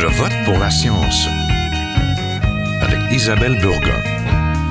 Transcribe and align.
Je 0.00 0.06
vote 0.06 0.32
pour 0.44 0.56
la 0.60 0.70
science 0.70 1.26
avec 2.80 3.00
Isabelle 3.10 3.58
Burgon. 3.58 4.00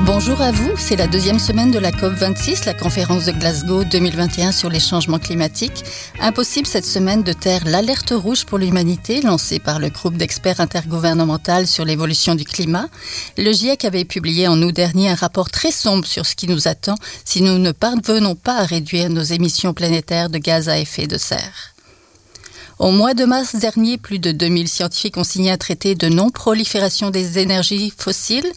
Bonjour 0.05 0.41
à 0.41 0.53
vous, 0.53 0.71
c'est 0.77 0.95
la 0.95 1.07
deuxième 1.07 1.37
semaine 1.37 1.69
de 1.69 1.79
la 1.79 1.91
COP26, 1.91 2.65
la 2.65 2.73
conférence 2.73 3.25
de 3.25 3.33
Glasgow 3.33 3.83
2021 3.83 4.53
sur 4.53 4.69
les 4.69 4.79
changements 4.79 5.19
climatiques. 5.19 5.83
Impossible 6.21 6.65
cette 6.65 6.85
semaine 6.85 7.23
de 7.23 7.33
taire 7.33 7.65
l'alerte 7.65 8.13
rouge 8.15 8.45
pour 8.45 8.57
l'humanité 8.57 9.19
lancée 9.19 9.59
par 9.59 9.79
le 9.79 9.89
groupe 9.89 10.15
d'experts 10.15 10.61
intergouvernemental 10.61 11.67
sur 11.67 11.83
l'évolution 11.83 12.33
du 12.33 12.45
climat. 12.45 12.87
Le 13.37 13.51
GIEC 13.51 13.83
avait 13.83 14.05
publié 14.05 14.47
en 14.47 14.61
août 14.61 14.73
dernier 14.73 15.09
un 15.09 15.15
rapport 15.15 15.49
très 15.49 15.71
sombre 15.71 16.05
sur 16.05 16.25
ce 16.25 16.35
qui 16.35 16.47
nous 16.47 16.69
attend 16.69 16.95
si 17.25 17.41
nous 17.41 17.57
ne 17.57 17.73
parvenons 17.73 18.35
pas 18.35 18.59
à 18.59 18.63
réduire 18.63 19.09
nos 19.09 19.23
émissions 19.23 19.73
planétaires 19.73 20.29
de 20.29 20.37
gaz 20.37 20.69
à 20.69 20.79
effet 20.79 21.05
de 21.05 21.17
serre. 21.17 21.73
Au 22.79 22.91
mois 22.91 23.15
de 23.15 23.25
mars 23.25 23.55
dernier, 23.55 23.97
plus 23.97 24.19
de 24.19 24.31
2000 24.31 24.67
scientifiques 24.67 25.17
ont 25.17 25.23
signé 25.23 25.49
un 25.49 25.57
traité 25.57 25.95
de 25.95 26.09
non-prolifération 26.09 27.09
des 27.09 27.39
énergies 27.39 27.91
fossiles. 27.97 28.51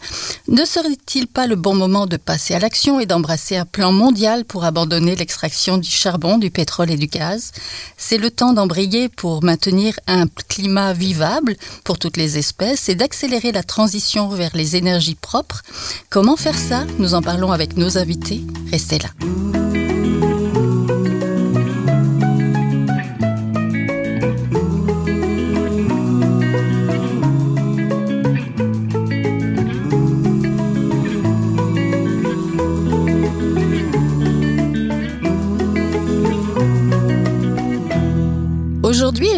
Ne 0.47 0.63
serait-il 0.63 1.25
pas 1.25 1.47
le 1.47 1.55
bon 1.55 1.73
moment 1.73 2.05
de 2.05 2.17
passer 2.17 2.53
à 2.53 2.59
l'action 2.59 2.99
et 2.99 3.07
d'embrasser 3.07 3.57
un 3.57 3.65
plan 3.65 3.91
mondial 3.91 4.45
pour 4.45 4.63
abandonner 4.63 5.15
l'extraction 5.15 5.79
du 5.79 5.89
charbon, 5.89 6.37
du 6.37 6.51
pétrole 6.51 6.91
et 6.91 6.97
du 6.97 7.07
gaz? 7.07 7.51
C'est 7.97 8.19
le 8.19 8.29
temps 8.29 8.53
d'embrayer 8.53 9.09
pour 9.09 9.43
maintenir 9.43 9.99
un 10.05 10.27
climat 10.47 10.93
vivable 10.93 11.55
pour 11.83 11.97
toutes 11.97 12.17
les 12.17 12.37
espèces 12.37 12.89
et 12.89 12.95
d'accélérer 12.95 13.51
la 13.51 13.63
transition 13.63 14.29
vers 14.29 14.55
les 14.55 14.75
énergies 14.75 15.15
propres. 15.15 15.63
Comment 16.11 16.35
faire 16.35 16.57
ça? 16.57 16.85
Nous 16.99 17.15
en 17.15 17.23
parlons 17.23 17.51
avec 17.51 17.75
nos 17.75 17.97
invités. 17.97 18.41
Restez 18.71 18.99
là. 18.99 19.09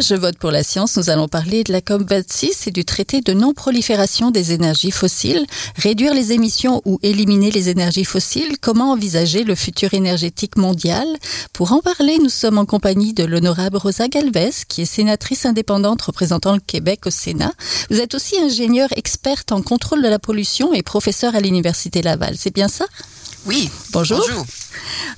Je 0.04 0.16
vote 0.16 0.38
pour 0.38 0.52
la 0.52 0.64
science, 0.64 0.98
nous 0.98 1.10
allons 1.10 1.30
parler 1.30 1.64
de 1.64 1.72
la 1.72 1.80
COP26 1.80 2.68
et 2.68 2.72
du 2.72 2.84
traité 2.84 3.22
de 3.22 3.32
non-prolifération 3.32 4.32
des 4.32 4.52
énergies 4.52 4.92
fossiles, 4.92 5.46
réduire 5.78 6.14
les 6.14 6.34
émissions 6.34 6.82
ou 6.84 7.00
éliminer 7.04 7.52
les 7.52 7.70
énergies 7.70 8.04
fossiles, 8.04 8.58
comment 8.60 8.92
envisager 8.92 9.46
le 9.46 9.56
futur 9.56 9.94
énergétique 9.94 10.58
mondial? 10.58 11.08
Pour 11.54 11.72
en 11.72 11.80
parler, 11.80 12.18
nous 12.22 12.28
sommes 12.28 12.58
en 12.58 12.66
compagnie 12.66 13.14
de 13.14 13.24
l'honorable 13.24 13.78
Rosa 13.78 14.10
Galvez, 14.10 14.52
qui 14.68 14.82
est 14.82 14.86
sénatrice 14.86 15.46
indépendante 15.46 16.02
représentant 16.02 16.52
le 16.52 16.60
Québec 16.60 17.06
au 17.06 17.10
Sénat. 17.10 17.54
Vous 17.90 18.02
êtes 18.02 18.14
aussi 18.14 18.38
ingénieure 18.38 18.92
experte 18.98 19.54
en 19.54 19.62
contrôle 19.62 20.04
de 20.04 20.10
la 20.10 20.20
pollution 20.20 20.74
et 20.74 20.84
professeur 20.84 21.34
à 21.34 21.40
l'Université 21.40 22.02
Laval, 22.02 22.36
c'est 22.38 22.54
bien 22.54 22.68
ça? 22.68 22.88
Oui. 23.46 23.70
Bonjour. 23.92 24.20
Bonjour. 24.20 24.46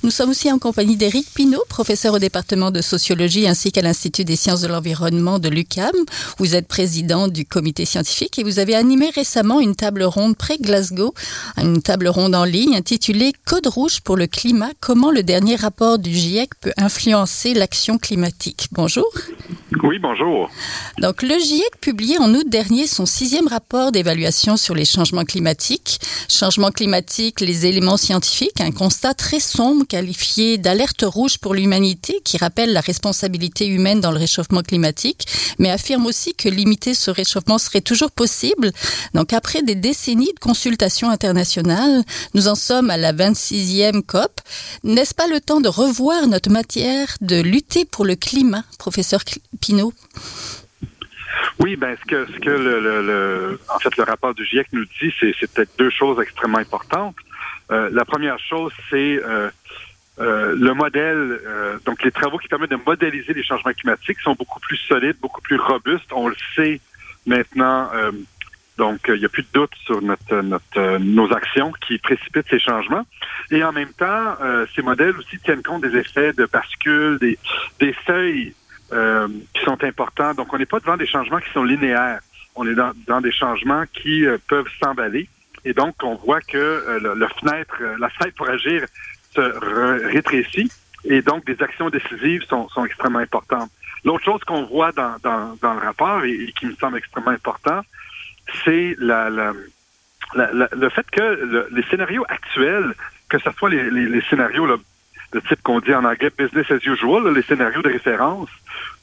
Nous 0.02 0.10
sommes 0.10 0.30
aussi 0.30 0.50
en 0.50 0.58
compagnie 0.58 0.96
d'Éric 0.96 1.26
Pinault, 1.34 1.64
professeur 1.68 2.14
au 2.14 2.18
département 2.18 2.70
de 2.70 2.80
sociologie 2.80 3.46
ainsi 3.46 3.72
qu'à 3.72 3.82
l'Institut 3.82 4.24
des 4.24 4.36
sciences 4.36 4.60
de 4.60 4.68
l'environnement 4.68 5.38
de 5.38 5.48
l'UCAM. 5.48 5.94
Vous 6.38 6.54
êtes 6.54 6.68
président 6.68 7.28
du 7.28 7.44
comité 7.44 7.84
scientifique 7.84 8.38
et 8.38 8.44
vous 8.44 8.58
avez 8.58 8.74
animé 8.74 9.10
récemment 9.10 9.60
une 9.60 9.74
table 9.74 10.02
ronde 10.02 10.36
près-Glasgow, 10.36 11.14
une 11.56 11.82
table 11.82 12.08
ronde 12.08 12.34
en 12.34 12.44
ligne 12.44 12.76
intitulée 12.76 13.32
Code 13.44 13.66
rouge 13.66 14.00
pour 14.00 14.16
le 14.16 14.26
climat, 14.26 14.70
comment 14.80 15.10
le 15.10 15.22
dernier 15.22 15.56
rapport 15.56 15.98
du 15.98 16.12
GIEC 16.12 16.50
peut 16.60 16.72
influencer 16.76 17.54
l'action 17.54 17.98
climatique. 17.98 18.68
Bonjour. 18.72 19.06
Oui, 19.82 19.98
bonjour. 19.98 20.50
Donc, 20.98 21.22
le 21.22 21.38
GIEC 21.38 21.80
publié 21.80 22.18
en 22.18 22.32
août 22.34 22.48
dernier 22.48 22.86
son 22.86 23.06
sixième 23.06 23.48
rapport 23.48 23.92
d'évaluation 23.92 24.56
sur 24.56 24.74
les 24.74 24.84
changements 24.84 25.24
climatiques. 25.24 26.00
Changements 26.28 26.70
climatiques, 26.70 27.40
les 27.40 27.66
éléments 27.66 27.96
scientifiques, 27.96 28.60
un 28.60 28.70
constat 28.70 29.14
très 29.14 29.40
sombre 29.46 29.86
qualifié 29.86 30.58
d'alerte 30.58 31.04
rouge 31.06 31.38
pour 31.38 31.54
l'humanité 31.54 32.20
qui 32.24 32.36
rappelle 32.36 32.72
la 32.72 32.80
responsabilité 32.80 33.66
humaine 33.66 34.00
dans 34.00 34.10
le 34.10 34.18
réchauffement 34.18 34.62
climatique, 34.62 35.26
mais 35.58 35.70
affirme 35.70 36.06
aussi 36.06 36.34
que 36.34 36.48
limiter 36.48 36.94
ce 36.94 37.10
réchauffement 37.10 37.58
serait 37.58 37.80
toujours 37.80 38.10
possible. 38.10 38.72
Donc 39.14 39.32
après 39.32 39.62
des 39.62 39.74
décennies 39.74 40.34
de 40.34 40.40
consultations 40.40 41.10
internationales, 41.10 42.02
nous 42.34 42.48
en 42.48 42.54
sommes 42.54 42.90
à 42.90 42.96
la 42.96 43.12
26e 43.12 44.02
COP. 44.02 44.40
N'est-ce 44.84 45.14
pas 45.14 45.28
le 45.28 45.40
temps 45.40 45.60
de 45.60 45.68
revoir 45.68 46.26
notre 46.26 46.50
matière 46.50 47.16
de 47.20 47.40
lutter 47.40 47.84
pour 47.84 48.04
le 48.04 48.16
climat, 48.16 48.64
professeur 48.78 49.22
Pinault? 49.60 49.92
Oui, 51.58 51.76
ben 51.76 51.96
ce 52.00 52.06
que 52.06 52.26
ce 52.32 52.38
que 52.38 52.50
le, 52.50 53.58
en 53.74 53.78
fait 53.78 53.96
le 53.96 54.04
rapport 54.04 54.34
du 54.34 54.44
GIEC 54.44 54.66
nous 54.72 54.84
dit, 54.84 55.12
c'est 55.20 55.50
peut-être 55.52 55.70
deux 55.78 55.90
choses 55.90 56.20
extrêmement 56.20 56.58
importantes. 56.58 57.16
Euh, 57.70 57.90
la 57.92 58.04
première 58.04 58.38
chose, 58.38 58.72
c'est 58.90 59.20
euh, 59.24 59.50
euh, 60.18 60.54
le 60.56 60.72
modèle, 60.72 61.40
euh, 61.46 61.78
donc 61.84 62.02
les 62.02 62.12
travaux 62.12 62.38
qui 62.38 62.48
permettent 62.48 62.70
de 62.70 62.78
modéliser 62.86 63.34
les 63.34 63.42
changements 63.42 63.72
climatiques 63.72 64.20
sont 64.20 64.34
beaucoup 64.34 64.60
plus 64.60 64.76
solides, 64.76 65.16
beaucoup 65.20 65.42
plus 65.42 65.56
robustes. 65.56 66.10
On 66.12 66.28
le 66.28 66.36
sait 66.54 66.80
maintenant. 67.26 67.90
Euh, 67.94 68.12
donc, 68.78 69.00
il 69.08 69.14
n'y 69.14 69.24
a 69.24 69.28
plus 69.30 69.42
de 69.42 69.48
doute 69.54 69.72
sur 69.86 70.02
notre, 70.02 70.42
notre, 70.42 70.98
nos 70.98 71.32
actions 71.32 71.72
qui 71.86 71.96
précipitent 71.96 72.48
ces 72.50 72.60
changements. 72.60 73.06
Et 73.50 73.64
en 73.64 73.72
même 73.72 73.92
temps, 73.94 74.36
ces 74.74 74.82
modèles 74.82 75.16
aussi 75.16 75.38
tiennent 75.38 75.62
compte 75.62 75.80
des 75.80 75.96
effets 75.96 76.34
de 76.34 76.44
bascule, 76.44 77.16
des, 77.18 77.38
des 77.80 77.94
seuils 78.06 78.52
qui 78.90 79.64
sont 79.64 79.82
importants. 79.82 80.34
Donc, 80.34 80.52
on 80.52 80.58
n'est 80.58 80.66
pas 80.66 80.78
devant 80.78 80.98
des 80.98 81.06
changements 81.06 81.38
qui 81.38 81.50
sont 81.52 81.64
linéaires. 81.64 82.20
On 82.54 82.68
est 82.68 82.74
dans, 82.74 82.92
dans 83.06 83.22
des 83.22 83.32
changements 83.32 83.84
qui 83.94 84.26
peuvent 84.46 84.68
s'emballer. 84.78 85.26
Et 85.66 85.74
donc, 85.74 85.96
on 86.04 86.14
voit 86.14 86.40
que 86.40 86.56
euh, 86.56 87.00
le, 87.00 87.26
fenêtre, 87.40 87.82
la 87.98 88.08
fenêtre 88.08 88.36
pour 88.36 88.48
agir 88.48 88.86
se 89.34 89.40
rétrécit. 90.14 90.70
Et 91.04 91.22
donc, 91.22 91.44
des 91.44 91.60
actions 91.60 91.90
décisives 91.90 92.44
sont, 92.44 92.68
sont 92.68 92.84
extrêmement 92.84 93.18
importantes. 93.18 93.70
L'autre 94.04 94.24
chose 94.24 94.44
qu'on 94.44 94.62
voit 94.66 94.92
dans, 94.92 95.16
dans, 95.24 95.74
le 95.74 95.80
rapport 95.80 96.22
et, 96.22 96.52
qui 96.56 96.66
me 96.66 96.74
semble 96.76 96.98
extrêmement 96.98 97.32
important, 97.32 97.80
c'est 98.64 98.94
le 99.00 100.88
fait 100.90 101.10
que 101.10 101.20
le, 101.20 101.68
les 101.72 101.82
scénarios 101.90 102.24
actuels, 102.28 102.94
que 103.28 103.40
ce 103.40 103.50
soit 103.50 103.70
les, 103.70 103.90
les, 103.90 104.20
scénarios 104.22 104.68
de 105.32 105.40
type 105.40 105.60
qu'on 105.64 105.80
dit 105.80 105.94
en 105.94 106.04
anglais 106.04 106.30
business 106.38 106.70
as 106.70 106.84
usual, 106.86 107.34
les 107.34 107.42
scénarios 107.42 107.82
de 107.82 107.88
référence, 107.88 108.50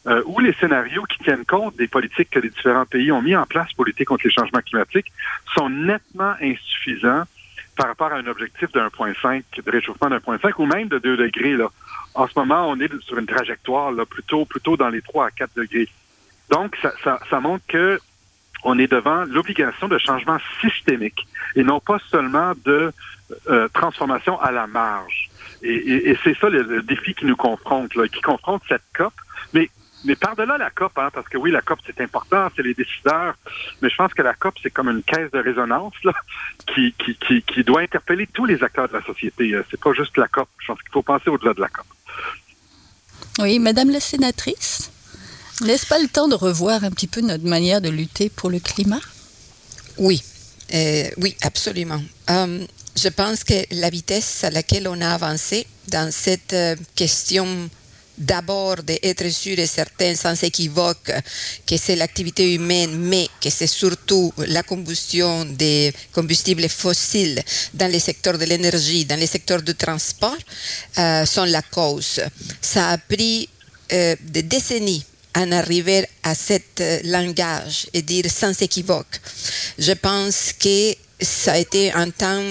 euh, 0.06 0.22
ou 0.26 0.40
les 0.40 0.54
scénarios 0.54 1.04
qui 1.04 1.20
tiennent 1.20 1.46
compte 1.46 1.76
des 1.78 1.88
politiques 1.88 2.30
que 2.30 2.40
les 2.40 2.50
différents 2.50 2.86
pays 2.86 3.12
ont 3.12 3.22
mis 3.22 3.36
en 3.36 3.46
place 3.46 3.72
pour 3.74 3.86
lutter 3.86 4.06
contre 4.06 4.28
les 4.28 4.34
changements 4.34 4.62
climatiques, 4.62 5.12
sont 5.56 5.70
nettement 5.70 6.34
insuffisants 6.42 7.24
par 7.76 7.88
rapport 7.88 8.12
à 8.12 8.18
un 8.18 8.28
objectif 8.28 8.72
de 8.72 8.80
1,5, 8.80 9.44
de 9.64 9.72
réchauffement 9.72 10.10
de 10.10 10.18
1,5 10.18 10.54
ou 10.58 10.66
même 10.66 10.88
de 10.90 11.00
2 11.00 11.18
degrés. 11.18 11.56
Là. 11.56 11.70
En 12.16 12.28
ce 12.28 12.38
moment, 12.38 12.70
on 12.70 12.80
est 12.80 12.92
sur 13.02 13.18
une 13.18 13.26
trajectoire 13.26 13.92
là, 13.92 14.06
plutôt, 14.06 14.46
plutôt 14.46 14.78
dans 14.78 14.90
les 14.90 15.02
3 15.02 15.28
à 15.28 15.32
4 15.32 15.56
degrés. 15.56 15.88
Donc, 16.52 16.76
ça, 16.82 16.92
ça, 17.04 17.20
ça 17.30 17.40
montre 17.40 17.66
que 17.68 18.00
on 18.66 18.80
est 18.80 18.88
devant 18.88 19.26
l'obligation 19.26 19.88
de 19.88 19.98
changement 19.98 20.38
systémique 20.62 21.28
et 21.56 21.64
non 21.64 21.80
pas 21.80 22.00
seulement 22.10 22.54
de 22.66 22.94
euh, 23.50 23.68
transformation 23.74 24.40
à 24.40 24.52
la 24.52 24.68
marge. 24.68 25.30
Et, 25.64 25.74
et, 25.74 26.10
et 26.12 26.18
c'est 26.24 26.38
ça 26.38 26.50
le, 26.50 26.62
le, 26.64 26.82
défi 26.82 27.14
qui 27.14 27.26
nous 27.26 27.36
confronte, 27.36 27.96
là, 27.96 28.08
qui 28.08 28.22
confronte 28.22 28.62
cette 28.68 28.84
COP. 28.96 29.14
Mais 29.54 29.70
mais 30.04 30.16
par-delà 30.16 30.58
la 30.58 30.70
COP, 30.70 30.98
hein, 30.98 31.10
parce 31.14 31.28
que 31.30 31.38
oui, 31.38 31.52
la 31.52 31.62
COP, 31.62 31.80
c'est 31.86 32.02
important, 32.02 32.50
c'est 32.56 32.64
les 32.64 32.74
décideurs, 32.74 33.36
mais 33.82 33.90
je 33.90 33.96
pense 33.96 34.14
que 34.14 34.22
la 34.22 34.34
COP, 34.34 34.56
c'est 34.62 34.72
comme 34.72 34.90
une 34.90 35.04
caisse 35.04 35.32
de 35.32 35.40
résonance 35.40 35.94
là, 36.04 36.14
qui, 36.74 36.94
qui, 36.94 37.16
qui, 37.16 37.42
qui 37.42 37.64
doit 37.64 37.82
interpeller 37.82 38.28
tous 38.28 38.46
les 38.46 38.64
acteurs 38.64 38.88
de 38.90 38.94
la 38.94 39.04
société. 39.04 39.56
C'est 39.70 39.80
pas 39.80 39.94
juste 39.94 40.18
la 40.18 40.28
COP. 40.28 40.50
Je 40.60 40.68
pense 40.68 40.82
qu'il 40.82 40.92
faut 40.92 41.02
penser 41.02 41.30
au-delà 41.30 41.54
de 41.54 41.62
la 41.62 41.70
COP. 41.70 41.86
Oui, 43.40 43.60
Madame 43.60 43.90
la 43.90 44.00
sénatrice, 44.00 44.92
n'est-ce 45.62 45.88
pas 45.88 46.00
le 46.00 46.08
temps 46.08 46.28
de 46.28 46.36
revoir 46.36 46.84
un 46.84 46.92
petit 46.92 47.08
peu 47.08 47.22
notre 47.22 47.46
manière 47.46 47.82
de 47.82 47.90
lutter 47.90 48.30
pour 48.30 48.50
le 48.50 48.60
climat? 48.60 49.00
Oui, 49.98 50.22
euh, 50.74 51.10
oui, 51.18 51.36
absolument. 51.42 52.02
Um, 52.30 52.66
je 52.96 53.10
pense 53.10 53.44
que 53.44 53.54
la 53.72 53.90
vitesse 53.90 54.44
à 54.44 54.50
laquelle 54.50 54.88
on 54.88 55.00
a 55.02 55.10
avancé 55.10 55.68
dans 55.90 56.12
cette 56.12 56.54
euh, 56.54 56.76
question 56.96 57.48
d'abord 58.18 58.84
d'être 58.84 59.28
sûr 59.30 59.58
et 59.60 59.68
certain 59.68 60.16
sans 60.16 60.42
équivoque 60.44 61.12
que 61.66 61.78
c'est 61.78 61.96
l'activité 61.96 62.54
humaine, 62.54 62.96
mais 62.98 63.28
que 63.42 63.50
c'est 63.50 63.68
surtout 63.68 64.34
la 64.38 64.64
combustion 64.64 65.46
des 65.46 65.94
combustibles 66.12 66.70
fossiles 66.70 67.42
dans 67.74 67.92
les 67.92 68.00
secteurs 68.00 68.38
de 68.38 68.46
l'énergie, 68.46 69.06
dans 69.06 69.20
les 69.20 69.28
secteurs 69.28 69.62
du 69.62 69.76
transport, 69.76 70.38
euh, 70.98 71.26
sont 71.26 71.46
la 71.46 71.62
cause. 71.62 72.22
Ça 72.62 72.92
a 72.92 72.98
pris 72.98 73.50
euh, 73.92 74.16
des 74.22 74.44
décennies 74.44 75.06
en 75.36 75.52
arriver 75.52 76.08
à 76.22 76.36
cet 76.36 76.82
euh, 76.82 77.00
langage 77.06 77.88
et 77.94 78.04
dire 78.04 78.26
sans 78.30 78.60
équivoque. 78.62 79.20
Je 79.80 79.94
pense 79.94 80.54
que 80.60 80.94
ça 81.20 81.54
a 81.54 81.58
été 81.58 81.92
un 81.94 82.10
temps 82.10 82.44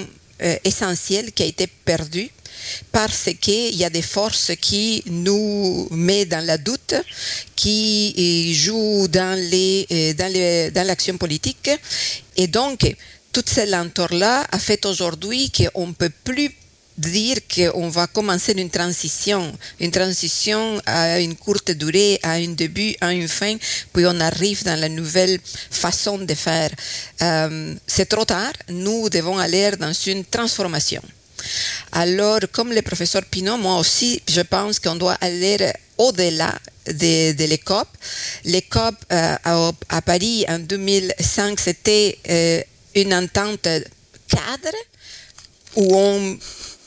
essentiel 0.65 1.31
qui 1.31 1.45
a 1.45 1.47
été 1.47 1.69
perdu 1.69 2.29
parce 2.91 3.31
qu'il 3.41 3.75
y 3.75 3.85
a 3.85 3.91
des 3.91 4.03
forces 4.03 4.53
qui 4.61 5.03
nous 5.07 5.89
mettent 5.91 6.31
dans 6.31 6.45
la 6.45 6.59
doute, 6.59 6.95
qui 7.57 8.55
jouent 8.55 9.09
dans 9.09 9.39
les 9.39 10.15
dans 10.15 10.33
les 10.33 10.71
dans 10.71 10.87
l'action 10.87 11.17
politique, 11.17 11.71
et 12.37 12.47
donc 12.47 12.95
toute 13.33 13.49
cette 13.49 13.71
lenteur-là 13.71 14.47
a 14.51 14.59
fait 14.59 14.85
aujourd'hui 14.85 15.51
qu'on 15.51 15.87
ne 15.87 15.93
peut 15.93 16.13
plus 16.25 16.51
dire 16.99 17.39
qu'on 17.53 17.89
va 17.89 18.07
commencer 18.07 18.53
une 18.53 18.71
transition, 18.71 19.53
une 19.81 19.91
transition 19.91 20.81
à 20.87 21.21
une 21.21 21.37
courte 21.37 21.71
durée, 21.71 22.19
à 22.23 22.33
un 22.33 22.49
début, 22.49 22.95
à 23.01 23.13
une 23.13 23.29
fin, 23.29 23.57
puis 23.93 24.05
on 24.07 24.21
arrive 24.21 24.65
dans 24.65 24.79
la 24.79 24.89
nouvelle 24.89 25.39
façon 25.71 26.19
de 26.19 26.35
faire. 26.35 26.71
Euh, 27.23 27.75
c'est 27.87 28.07
trop 28.07 28.25
tard, 28.25 28.53
nous 28.69 29.09
devons 29.09 29.39
aller 29.39 29.71
dans 29.79 29.93
une 29.93 30.25
transformation. 30.25 31.03
Alors, 31.93 32.41
comme 32.53 32.73
le 32.73 32.83
professeur 32.83 33.23
Pinot, 33.25 33.57
moi 33.57 33.79
aussi, 33.79 34.21
je 34.29 34.41
pense 34.43 34.79
qu'on 34.79 34.97
doit 34.97 35.17
aller 35.21 35.73
au-delà 35.99 36.55
de, 36.87 37.45
l'ECOP. 37.45 37.89
L'ECOP 38.45 38.95
euh, 39.13 39.37
à, 39.89 40.03
Paris 40.03 40.45
en 40.49 40.59
2005, 40.59 41.61
c'était 41.61 42.19
euh, 42.29 42.61
une 42.95 43.15
entente 43.15 43.69
cadre 44.29 44.77
où 45.77 45.97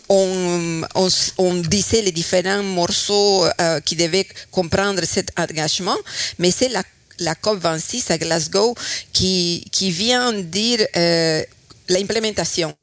on 0.10 1.54
disait 1.56 2.02
les 2.02 2.12
différents 2.12 2.64
morceaux 2.64 3.46
euh, 3.46 3.80
qui 3.82 3.96
devaient 3.96 4.28
comprendre 4.52 5.04
cet 5.06 5.32
engagement, 5.40 5.98
mais 6.40 6.52
c'est 6.52 6.70
la, 6.70 6.84
la 7.20 7.34
COP26 7.34 8.12
à 8.12 8.18
Glasgow 8.18 8.76
qui, 9.14 9.66
qui 9.72 9.92
vient 9.92 10.34
dire 10.34 10.86
euh, 10.96 11.44
l'implémentation. 11.90 12.74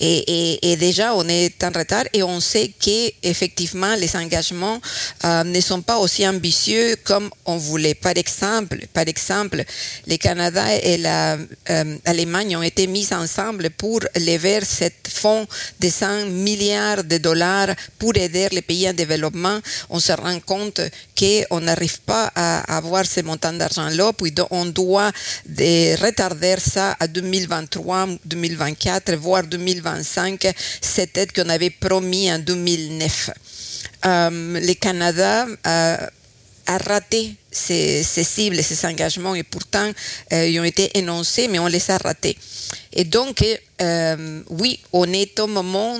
Et, 0.00 0.76
déjà, 0.78 1.14
on 1.14 1.28
est 1.28 1.62
en 1.64 1.70
retard 1.70 2.04
et 2.12 2.22
on 2.22 2.40
sait 2.40 2.70
qu'effectivement, 2.78 3.94
les 3.96 4.14
engagements 4.14 4.80
euh, 5.24 5.42
ne 5.44 5.60
sont 5.60 5.82
pas 5.82 5.98
aussi 5.98 6.26
ambitieux 6.26 6.96
comme 7.02 7.30
on 7.44 7.56
voulait. 7.56 7.94
Par 7.94 8.16
exemple, 8.16 8.78
par 8.92 9.08
exemple 9.08 9.64
le 10.06 10.16
Canada 10.16 10.64
et 10.82 10.98
l'Allemagne 10.98 12.54
euh, 12.54 12.58
ont 12.58 12.62
été 12.62 12.86
mis 12.86 13.08
ensemble 13.12 13.70
pour 13.70 14.00
lever 14.14 14.60
ce 14.64 14.84
fonds 15.08 15.46
de 15.80 15.88
100 15.88 16.26
milliards 16.26 17.02
de 17.02 17.18
dollars 17.18 17.68
pour 17.98 18.16
aider 18.16 18.48
les 18.52 18.62
pays 18.62 18.88
en 18.88 18.92
développement. 18.92 19.58
On 19.90 19.98
se 19.98 20.12
rend 20.12 20.38
compte 20.40 20.80
qu'on 21.18 21.60
n'arrive 21.60 22.00
pas 22.02 22.30
à 22.34 22.76
avoir 22.76 23.04
ce 23.04 23.20
montant 23.22 23.52
d'argent-là, 23.52 24.12
puis 24.12 24.32
on 24.50 24.66
doit 24.66 25.10
retarder 25.48 26.56
ça 26.58 26.96
à 27.00 27.08
2023, 27.08 28.06
2024, 28.24 29.14
voire 29.14 29.42
2025 29.42 29.87
cette 30.80 31.16
aide 31.16 31.32
qu'on 31.32 31.48
avait 31.48 31.70
promis 31.70 32.32
en 32.32 32.38
2009. 32.38 33.30
Euh, 34.06 34.60
le 34.60 34.74
Canada 34.74 35.46
euh, 35.66 35.96
a 36.66 36.78
raté 36.78 37.34
ces, 37.50 38.04
cibles, 38.04 38.62
ces 38.62 38.86
engagements, 38.86 39.34
et 39.34 39.42
pourtant 39.42 39.90
euh, 40.32 40.46
ils 40.46 40.60
ont 40.60 40.64
été 40.64 40.96
énoncés, 40.98 41.48
mais 41.48 41.58
on 41.58 41.66
les 41.66 41.90
a 41.90 41.98
ratés. 41.98 42.36
Et 42.92 43.04
donc, 43.04 43.42
oui, 44.50 44.80
on 44.92 45.12
est 45.12 45.40
au 45.40 45.46
moment 45.46 45.98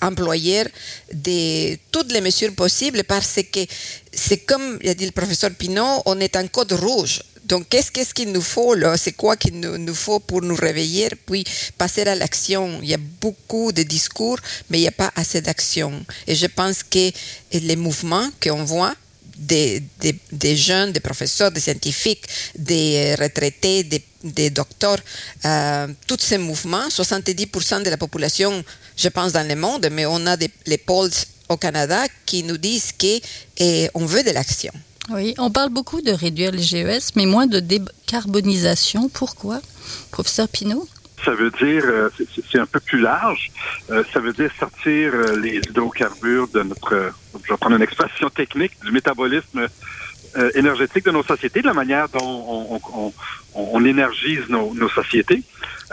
d'employer 0.00 0.64
de 1.12 1.76
toutes 1.92 2.12
les 2.12 2.22
mesures 2.22 2.54
possibles 2.54 3.04
parce 3.04 3.40
que 3.52 3.60
c'est 4.12 4.38
comme 4.38 4.78
a 4.84 4.94
dit 4.94 5.06
le 5.06 5.12
professeur 5.12 5.50
Pinot, 5.50 6.02
on 6.06 6.18
est 6.20 6.36
en 6.36 6.46
code 6.48 6.72
rouge. 6.72 7.20
Donc, 7.48 7.68
qu'est-ce 7.70 8.12
qu'il 8.12 8.30
nous 8.30 8.42
faut 8.42 8.74
là? 8.74 8.96
C'est 8.98 9.12
quoi 9.12 9.34
qu'il 9.36 9.58
nous, 9.58 9.94
faut 9.94 10.20
pour 10.20 10.42
nous 10.42 10.54
réveiller 10.54 11.08
puis 11.26 11.44
passer 11.78 12.02
à 12.02 12.14
l'action? 12.14 12.78
Il 12.82 12.88
y 12.90 12.94
a 12.94 12.98
beaucoup 13.20 13.72
de 13.72 13.82
discours, 13.82 14.38
mais 14.68 14.78
il 14.78 14.82
n'y 14.82 14.88
a 14.88 14.92
pas 14.92 15.10
assez 15.16 15.40
d'action. 15.40 16.04
Et 16.26 16.34
je 16.34 16.46
pense 16.46 16.82
que 16.82 17.10
les 17.52 17.76
mouvements 17.76 18.28
qu'on 18.42 18.64
voit, 18.64 18.94
des, 19.38 19.82
des, 20.32 20.56
jeunes, 20.56 20.92
des 20.92 21.00
professeurs, 21.00 21.50
des 21.50 21.60
scientifiques, 21.60 22.24
des 22.58 23.14
retraités, 23.14 23.84
des, 23.84 24.04
des 24.24 24.50
docteurs, 24.50 24.98
euh, 25.44 25.86
tous 26.06 26.18
ces 26.20 26.38
mouvements, 26.38 26.88
70% 26.88 27.82
de 27.84 27.90
la 27.90 27.96
population, 27.96 28.64
je 28.96 29.08
pense, 29.08 29.32
dans 29.32 29.46
le 29.46 29.54
monde, 29.54 29.88
mais 29.92 30.06
on 30.06 30.26
a 30.26 30.36
les 30.66 30.78
pôles 30.78 31.12
au 31.48 31.56
Canada 31.56 32.04
qui 32.26 32.42
nous 32.42 32.58
disent 32.58 32.92
qu'on 32.92 33.20
eh, 33.58 33.88
veut 33.94 34.22
de 34.22 34.30
l'action. 34.30 34.72
Oui, 35.10 35.34
on 35.38 35.50
parle 35.50 35.70
beaucoup 35.70 36.02
de 36.02 36.12
réduire 36.12 36.52
les 36.52 36.62
GES, 36.62 37.12
mais 37.16 37.24
moins 37.24 37.46
de 37.46 37.60
décarbonisation. 37.60 39.08
Pourquoi, 39.08 39.60
professeur 40.10 40.48
Pinault? 40.48 40.86
Ça 41.24 41.32
veut 41.32 41.50
dire, 41.50 41.82
euh, 41.86 42.10
c'est 42.50 42.58
un 42.58 42.66
peu 42.66 42.78
plus 42.78 43.00
large, 43.00 43.50
euh, 43.90 44.04
ça 44.12 44.20
veut 44.20 44.32
dire 44.32 44.50
sortir 44.58 45.12
euh, 45.14 45.40
les 45.40 45.56
hydrocarbures 45.56 46.48
de 46.48 46.62
notre, 46.62 47.12
je 47.42 47.50
vais 47.50 47.56
prendre 47.56 47.76
une 47.76 47.82
expression 47.82 48.28
technique, 48.30 48.72
du 48.84 48.92
métabolisme 48.92 49.66
énergétique 50.54 51.04
de 51.04 51.10
nos 51.10 51.22
sociétés, 51.22 51.62
de 51.62 51.66
la 51.66 51.74
manière 51.74 52.08
dont 52.08 52.18
on, 52.22 52.80
on, 52.94 53.12
on 53.54 53.84
énergise 53.84 54.48
nos, 54.48 54.74
nos 54.74 54.88
sociétés. 54.88 55.42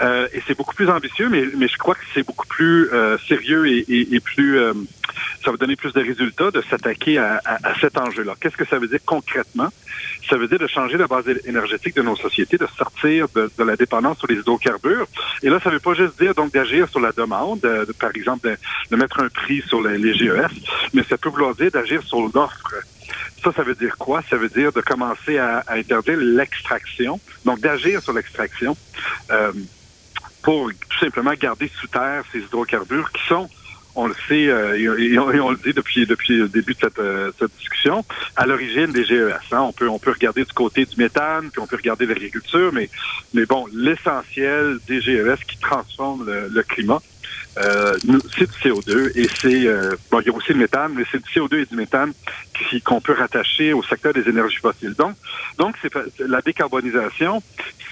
Euh, 0.02 0.28
et 0.34 0.42
c'est 0.46 0.58
beaucoup 0.58 0.76
plus 0.76 0.90
ambitieux, 0.90 1.30
mais, 1.30 1.46
mais 1.58 1.68
je 1.68 1.78
crois 1.78 1.96
que 1.96 2.04
c'est 2.14 2.26
beaucoup 2.26 2.48
plus 2.48 2.90
euh, 2.92 3.18
sérieux 3.30 3.68
et, 3.68 3.86
et, 3.88 4.16
et 4.16 4.20
plus 4.20 4.58
euh, 4.60 4.74
ça 5.44 5.52
va 5.52 5.58
donner 5.58 5.76
plus 5.76 5.94
de 5.94 6.02
résultats 6.02 6.52
de 6.52 6.62
s'attaquer 6.70 7.18
à, 7.18 7.42
à, 7.46 7.70
à, 7.70 7.80
cet 7.80 7.98
enjeu-là. 7.98 8.34
Qu'est-ce 8.40 8.58
que 8.58 8.66
ça 8.66 8.78
veut 8.78 8.88
dire 8.88 9.00
concrètement? 9.06 9.70
Ça 10.30 10.38
veut 10.38 10.48
dire 10.48 10.60
de 10.60 10.68
changer 10.68 10.98
la 10.98 11.08
base 11.08 11.26
énergétique 11.46 11.96
de 11.96 12.02
nos 12.02 12.16
sociétés, 12.16 12.58
de 12.58 12.68
sortir 12.78 13.28
de, 13.36 13.50
de 13.58 13.64
la 13.64 13.76
dépendance 13.76 14.18
sur 14.18 14.28
les 14.28 14.36
hydrocarbures. 14.36 15.08
Et 15.44 15.50
là, 15.50 15.60
ça 15.64 15.70
veut 15.70 15.80
pas 15.80 15.94
juste 15.94 16.20
dire 16.20 16.34
donc 16.34 16.52
d'agir 16.52 16.90
sur 16.90 17.00
la 17.00 17.12
demande, 17.12 17.62
de, 17.62 17.94
par 17.94 18.12
exemple 18.16 18.58
de, 18.90 18.96
mettre 18.98 19.22
un 19.22 19.30
prix 19.30 19.64
sur 19.68 19.82
les, 19.82 19.98
les 19.98 20.14
GES, 20.14 20.50
mais 20.94 21.04
ça 21.04 21.18
peut 21.18 21.30
vouloir 21.30 21.56
dire 21.56 21.72
d'agir 21.72 22.02
sur 22.04 22.20
l'offre. 22.34 22.74
Ça, 23.46 23.52
ça 23.54 23.64
veut 23.64 23.76
dire 23.76 23.96
quoi? 23.98 24.24
Ça 24.28 24.38
veut 24.38 24.50
dire 24.50 24.74
de 24.74 24.82
commencer 24.82 25.38
à, 25.38 25.64
interdire 25.68 26.18
l'extraction, 26.18 27.20
donc 27.46 27.60
d'agir 27.60 28.02
sur 28.02 28.12
l'extraction. 28.12 28.76
Euh, 29.32 29.54
pour 30.42 30.70
tout 30.70 31.00
simplement 31.00 31.34
garder 31.34 31.72
sous 31.80 31.88
terre 31.88 32.24
ces 32.32 32.40
hydrocarbures 32.40 33.12
qui 33.12 33.26
sont 33.28 33.50
on 33.96 34.08
le 34.08 34.16
sait, 34.28 34.48
euh, 34.48 34.76
et, 34.78 35.18
on, 35.18 35.52
le 35.52 35.58
dit 35.58 35.74
depuis 35.74 36.06
depuis 36.06 36.38
le 36.38 36.50
début 36.50 36.74
de 36.74 36.80
cette, 36.80 37.00
euh, 37.00 37.32
discussion, 37.58 38.04
à 38.36 38.46
l'origine 38.46 38.88
des 38.88 39.06
GES. 39.06 39.32
Hein. 39.52 39.62
On 39.62 39.72
peut 39.72 39.88
on 39.88 40.00
peut 40.00 40.12
regarder 40.12 40.44
du 40.44 40.52
côté 40.52 40.86
du 40.86 40.98
méthane, 40.98 41.50
puis 41.50 41.62
on 41.62 41.68
peut 41.68 41.78
regarder 41.78 42.06
l'agriculture, 42.06 42.72
mais 42.74 42.90
mais 43.34 43.46
bon, 43.46 43.66
l'essentiel 43.74 44.80
des 44.88 45.00
GES 45.00 45.44
qui 45.48 45.58
transforment 45.60 46.26
le, 46.26 46.64
climat, 46.64 47.02
euh, 47.58 47.98
c'est 48.38 48.50
du 48.50 48.58
CO2 48.58 49.12
et 49.16 49.28
c'est 49.40 49.68
euh, 49.68 49.96
bon, 50.12 50.20
il 50.20 50.28
y 50.28 50.30
a 50.30 50.34
aussi 50.34 50.54
le 50.54 50.60
méthane, 50.60 50.94
mais 50.96 51.04
c'est 51.12 51.22
du 51.24 51.30
CO2 51.30 51.62
et 51.62 51.66
du 51.66 51.76
méthane 51.76 52.14
qu'on 52.84 53.02
peut 53.02 53.14
rattacher 53.14 53.74
au 53.74 53.84
secteur 53.84 54.14
des 54.14 54.28
énergies 54.28 54.58
fossiles. 54.58 54.94
Donc, 54.94 55.16
donc 55.58 55.76
c'est 55.82 55.94
la 56.20 56.42
décarbonisation, 56.42 57.42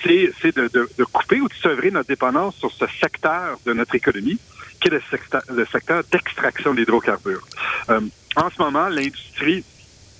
c'est 0.03 0.55
de, 0.55 0.67
de, 0.67 0.89
de, 0.97 1.03
couper 1.05 1.39
ou 1.39 1.47
de 1.47 1.53
sevrer 1.53 1.91
notre 1.91 2.09
dépendance 2.09 2.55
sur 2.55 2.71
ce 2.71 2.85
secteur 3.01 3.57
de 3.65 3.73
notre 3.73 3.95
économie, 3.95 4.39
qui 4.81 4.89
est 4.89 4.91
le 4.91 5.01
secteur, 5.09 5.41
le 5.49 5.65
secteur 5.65 6.03
d'extraction 6.11 6.73
d'hydrocarbures. 6.73 7.45
Euh, 7.89 8.01
en 8.35 8.49
ce 8.49 8.61
moment, 8.61 8.89
l'industrie 8.89 9.63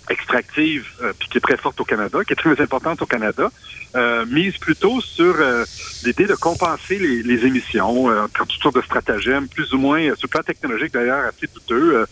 extractive, 0.10 0.86
euh, 1.02 1.14
qui 1.20 1.38
est 1.38 1.42
très 1.42 1.58
forte 1.58 1.80
au 1.80 1.86
Canada, 1.86 2.20
qui 2.26 2.34
est 2.34 2.38
très 2.38 2.60
importante 2.62 3.02
au 3.02 3.06
Canada, 3.06 3.50
euh, 3.96 4.26
mise 4.26 4.58
plutôt 4.58 5.02
sur 5.02 5.36
euh, 5.40 5.66
l'idée 6.04 6.26
de 6.26 6.34
compenser 6.34 6.98
les, 6.98 7.22
les 7.22 7.46
émissions, 7.46 8.10
euh, 8.10 8.26
toutes 8.34 8.52
sortes 8.54 8.76
de 8.76 8.82
stratagèmes, 8.82 9.48
plus 9.48 9.72
ou 9.74 9.78
moins, 9.78 10.02
sur 10.16 10.24
le 10.24 10.30
plan 10.30 10.42
technologique 10.42 10.94
d'ailleurs, 10.94 11.26
assez 11.26 11.48
douteux, 11.54 12.06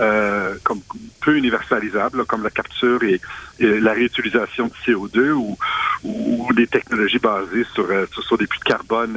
euh, 0.00 0.54
comme 0.62 0.80
peu 1.20 1.36
universalisables, 1.36 2.24
comme 2.26 2.44
la 2.44 2.50
capture 2.50 3.02
et, 3.02 3.20
la 3.58 3.92
réutilisation 3.92 4.66
de 4.66 4.72
CO2 4.84 5.30
ou, 5.30 5.56
ou, 6.02 6.52
des 6.54 6.66
technologies 6.66 7.20
basées 7.20 7.64
sur, 7.72 7.86
sur, 8.10 8.36
des 8.36 8.48
puits 8.48 8.58
de 8.58 8.64
carbone 8.64 9.16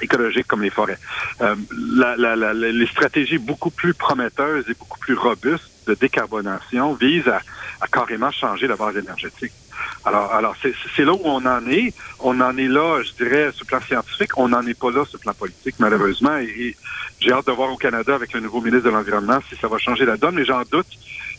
écologiques 0.00 0.46
comme 0.46 0.62
les 0.62 0.70
forêts. 0.70 0.98
La, 1.40 2.16
la, 2.16 2.36
la, 2.36 2.54
les 2.54 2.86
stratégies 2.86 3.36
beaucoup 3.36 3.70
plus 3.70 3.92
prometteuses 3.92 4.64
et 4.70 4.74
beaucoup 4.74 4.98
plus 4.98 5.14
robustes 5.14 5.73
de 5.86 5.94
décarbonation 5.94 6.94
vise 6.94 7.28
à, 7.28 7.40
carrément 7.92 8.30
changer 8.30 8.66
la 8.66 8.76
base 8.76 8.96
énergétique. 8.96 9.52
Alors, 10.04 10.32
alors 10.32 10.54
c'est 10.96 11.04
là 11.04 11.12
où 11.12 11.20
on 11.24 11.44
en 11.44 11.66
est. 11.68 11.92
On 12.20 12.40
en 12.40 12.56
est 12.56 12.68
là, 12.68 13.02
je 13.02 13.12
dirais, 13.12 13.50
sur 13.52 13.64
le 13.64 13.68
plan 13.68 13.80
scientifique. 13.80 14.30
On 14.36 14.48
n'en 14.48 14.66
est 14.66 14.78
pas 14.78 14.90
là 14.90 15.04
sur 15.04 15.18
le 15.18 15.22
plan 15.22 15.34
politique, 15.34 15.76
malheureusement. 15.78 16.36
Et, 16.38 16.76
j'ai 17.20 17.32
hâte 17.32 17.46
de 17.46 17.52
voir 17.52 17.72
au 17.72 17.76
Canada 17.76 18.14
avec 18.14 18.32
le 18.32 18.40
nouveau 18.40 18.60
ministre 18.60 18.86
de 18.86 18.90
l'Environnement 18.90 19.38
si 19.48 19.56
ça 19.56 19.68
va 19.68 19.78
changer 19.78 20.04
la 20.04 20.16
donne. 20.16 20.34
Mais 20.34 20.44
j'en 20.44 20.62
doute. 20.70 20.86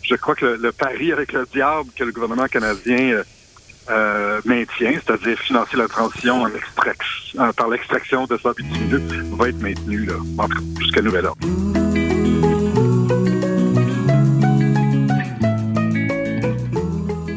Je 0.04 0.16
crois 0.16 0.36
que 0.36 0.46
le, 0.46 0.72
pari 0.72 1.12
avec 1.12 1.34
le 1.34 1.46
diable 1.52 1.90
que 1.96 2.04
le 2.04 2.12
gouvernement 2.12 2.48
canadien 2.48 2.98
euh, 2.98 3.24
euh 3.90 4.42
maintient, 4.46 4.94
c'est-à-dire 4.94 5.38
financer 5.40 5.78
la 5.78 5.88
transition 5.88 6.46
par 7.56 7.70
l'extraction 7.70 8.26
de 8.26 8.38
sable 8.38 8.64
bitumineux, 8.64 9.02
va 9.36 9.50
être 9.50 9.62
maintenu 9.62 10.06
là, 10.06 10.16
jusqu'à 10.80 11.02
nouvel 11.02 11.26
ordre. 11.26 11.65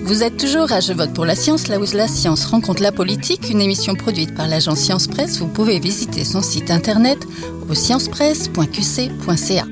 Vous 0.09 0.23
êtes 0.23 0.39
toujours 0.39 0.73
à 0.73 0.81
Je 0.81 0.95
vote 0.95 1.13
pour 1.13 1.27
la 1.27 1.35
science, 1.35 1.69
là 1.69 1.79
où 1.79 1.85
la 1.93 2.09
science 2.09 2.47
rencontre 2.47 2.83
la 2.83 2.93
politique, 2.93 3.51
une 3.51 3.61
émission 3.61 3.95
produite 3.95 4.35
par 4.35 4.49
l'agence 4.49 4.79
Science 4.79 5.07
Presse. 5.07 5.37
Vous 5.37 5.49
pouvez 5.49 5.79
visiter 5.81 6.25
son 6.25 6.41
site 6.41 6.71
internet 6.71 7.19
au 7.69 7.75
sciencespresse.qc.ca. 7.75 9.67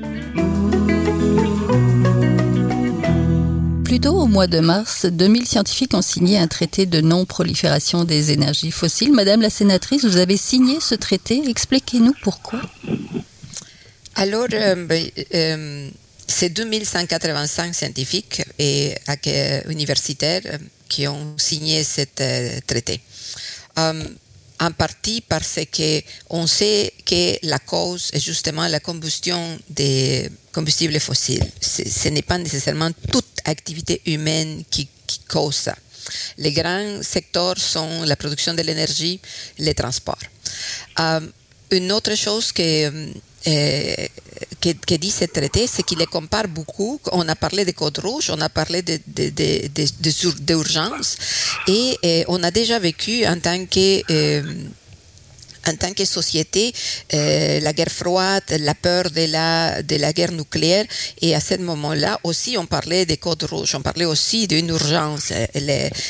Plus 3.83 3.99
tôt, 3.99 4.13
au 4.13 4.27
mois 4.27 4.45
de 4.45 4.59
mars, 4.59 5.07
2000 5.07 5.47
scientifiques 5.47 5.95
ont 5.95 6.03
signé 6.03 6.37
un 6.37 6.47
traité 6.47 6.85
de 6.85 7.01
non-prolifération 7.01 8.03
des 8.03 8.31
énergies 8.31 8.69
fossiles. 8.69 9.13
Madame 9.13 9.41
la 9.41 9.49
sénatrice, 9.49 10.05
vous 10.05 10.17
avez 10.17 10.37
signé 10.37 10.79
ce 10.79 10.93
traité. 10.93 11.49
Expliquez-nous 11.49 12.13
pourquoi. 12.21 12.61
Alors, 14.13 14.45
euh, 14.53 14.85
ben, 14.85 15.03
euh, 15.33 15.89
c'est 16.27 16.49
2185 16.49 17.73
scientifiques 17.73 18.43
et 18.59 18.95
universitaires 19.69 20.41
euh, 20.45 20.57
qui 20.89 21.07
ont 21.07 21.37
signé 21.37 21.83
ce 21.83 22.01
traité. 22.65 23.01
en 24.59 24.71
partie 24.71 25.21
parce 25.21 25.59
qu'on 25.71 26.47
sait 26.47 26.91
que 27.05 27.37
la 27.45 27.59
cause 27.59 28.09
est 28.13 28.19
justement 28.19 28.67
la 28.67 28.79
combustion 28.79 29.59
des 29.69 30.29
combustibles 30.51 30.99
fossiles. 30.99 31.45
Ce 31.61 32.09
n'est 32.09 32.23
pas 32.23 32.39
nécessairement 32.39 32.91
toute 33.11 33.37
activité 33.45 34.01
humaine 34.05 34.63
qui, 34.69 34.89
cause 35.27 35.55
ça. 35.55 35.75
Les 36.37 36.51
grands 36.51 37.03
secteurs 37.03 37.57
sont 37.57 38.03
la 38.03 38.15
production 38.15 38.53
de 38.53 38.61
l'énergie, 38.63 39.19
les 39.59 39.75
transports. 39.75 40.23
une 41.71 41.91
autre 41.91 42.15
chose 42.15 42.51
que 42.51 43.11
eh, 44.65 44.73
que, 44.75 44.95
dit 44.95 45.11
ce 45.11 45.25
traité, 45.25 45.67
c'est 45.67 45.83
qu'il 45.83 45.99
les 45.99 46.05
compare 46.05 46.47
beaucoup. 46.47 46.99
On 47.11 47.27
a 47.27 47.35
parlé 47.35 47.65
de 47.65 47.71
code 47.71 47.99
rouge, 47.99 48.29
on 48.29 48.41
a 48.41 48.49
parlé 48.49 48.81
d'urgence, 50.41 51.17
et, 51.67 51.97
et, 52.03 52.25
on 52.27 52.43
a 52.43 52.51
déjà 52.51 52.79
vécu 52.79 53.25
en 53.25 53.39
tant 53.39 53.65
que 53.65 54.01
eh, 54.09 54.41
en 55.67 55.75
tant 55.75 55.93
que 55.93 56.05
société, 56.05 56.73
eh, 57.09 57.59
la 57.59 57.73
guerre 57.73 57.91
froide, 57.91 58.43
la 58.59 58.73
peur 58.73 59.11
de 59.11 59.25
la, 59.25 59.83
de 59.83 59.97
la 59.97 60.13
guerre 60.13 60.31
nucléaire. 60.31 60.85
Et 61.21 61.35
à 61.35 61.41
ce 61.41 61.55
moment-là 61.55 62.19
aussi, 62.23 62.57
on 62.57 62.65
parlait 62.65 63.05
des 63.05 63.17
codes 63.17 63.43
rouges, 63.43 63.75
on 63.75 63.81
parlait 63.81 64.05
aussi 64.05 64.47
d'une 64.47 64.69
urgence. 64.69 65.33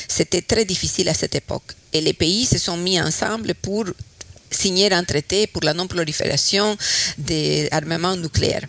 C'était 0.08 0.44
très 0.44 0.65
difficile 0.65 1.10
à 1.10 1.13
cette 1.13 1.36
époque. 1.36 1.74
Et 1.91 2.01
les 2.01 2.13
pays 2.13 2.46
se 2.46 2.60
sont 2.60 2.77
mis 2.77 3.01
ensemble 3.01 3.56
pour 3.56 3.86
signer 4.51 4.92
un 4.94 5.04
traité 5.04 5.48
pour 5.48 5.63
la 5.63 5.74
non-prolifération 5.74 6.77
des 7.18 7.68
armements 7.72 8.16
nucléaires. 8.16 8.66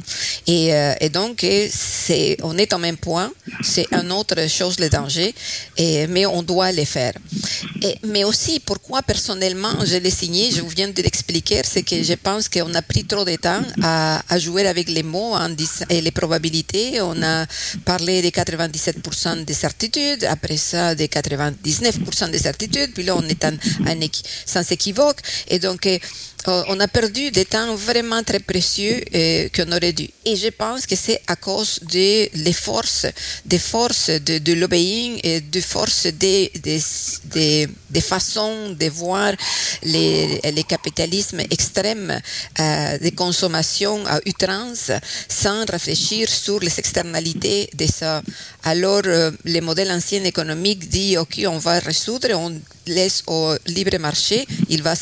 Et, 0.47 0.75
euh, 0.75 0.95
donc, 1.13 1.45
c'est, 1.71 2.37
on 2.43 2.57
est 2.59 2.73
au 2.73 2.79
même 2.79 2.97
point, 2.97 3.31
c'est 3.63 3.87
une 3.93 4.13
autre 4.13 4.49
chose 4.49 4.79
le 4.79 4.89
danger, 4.89 5.35
mais 6.09 6.27
on 6.27 6.43
doit 6.43 6.73
le 6.73 6.85
faire. 6.85 7.15
Mais 8.05 8.25
aussi, 8.25 8.61
pourquoi 8.61 9.03
personnellement 9.03 9.75
je 9.85 9.97
l'ai 9.97 10.11
signé, 10.11 10.51
je 10.51 10.61
vous 10.61 10.69
viens 10.69 10.89
de 10.89 11.03
l'expliquer, 11.03 11.63
c'est 11.65 11.83
que 11.83 12.03
je 12.03 12.15
pense 12.15 12.49
qu'on 12.49 12.75
a 12.75 12.83
pris 12.83 13.05
trop 13.05 13.25
de 13.25 13.37
temps 13.37 13.63
à, 13.83 14.21
jouer 14.39 14.67
avec 14.67 14.89
les 14.89 15.03
mots 15.03 15.35
en 15.35 15.49
et 15.89 16.01
les 16.01 16.11
probabilités. 16.11 17.01
On 17.01 17.23
a 17.23 17.47
parlé 17.85 18.23
des 18.23 18.31
97% 18.31 19.45
de 19.45 19.53
certitude, 19.53 20.25
après 20.25 20.57
ça 20.57 20.95
des 20.95 21.09
99% 21.09 22.31
de 22.31 22.39
certitude, 22.39 22.93
puis 22.95 23.05
là 23.05 23.17
on 23.17 23.23
est 23.23 23.47
sans 24.47 24.71
équivoque. 24.73 25.21
Et 25.49 25.59
donc, 25.59 25.68
donc, 25.69 25.87
euh, 25.87 25.99
on 26.69 26.81
a 26.81 26.89
perdu 26.89 27.31
des 27.31 27.45
temps 27.45 27.75
vraiment 27.75 28.23
très 28.23 28.39
précieux 28.41 29.03
euh, 29.15 29.49
qu'on 29.55 29.71
aurait 29.73 29.93
dû. 29.93 30.09
Et 30.25 30.37
je 30.37 30.49
pense 30.49 30.87
que 30.87 30.97
c'est 30.97 31.21
à 31.27 31.37
cause 31.37 31.81
de 31.83 32.53
forces, 32.53 33.07
des 33.45 33.59
forces 33.59 34.11
de, 34.11 34.39
de 34.39 34.53
lobbying 34.55 35.21
et 35.23 35.41
des 35.41 35.61
forces 35.61 36.07
des, 36.07 36.51
des, 36.63 37.69
des, 37.91 38.01
façons 38.01 38.71
de 38.71 38.89
voir 38.89 39.33
les, 39.83 40.41
les 40.53 40.65
capitalismes 40.65 41.41
extrêmes 41.51 42.19
euh, 42.61 42.99
de 42.99 43.11
consommation 43.11 44.07
à 44.07 44.19
outrance 44.27 44.91
sans 45.29 45.65
réfléchir 45.67 46.29
sur 46.29 46.61
les 46.61 46.79
externalités 46.79 47.69
de 47.75 47.87
ça. 47.87 48.23
Alors, 48.65 49.03
euh, 49.07 49.31
les 49.45 49.61
modèles 49.61 49.91
anciens 49.91 50.25
économiques 50.25 50.85
OK, 51.19 51.41
on 51.47 51.59
va 51.59 51.79
résoudre, 51.79 52.29
on 52.35 52.53
laisse 52.87 53.23
au 53.27 53.55
libre 53.67 53.99
marché, 53.99 54.47
il 54.69 54.83
va 54.83 54.95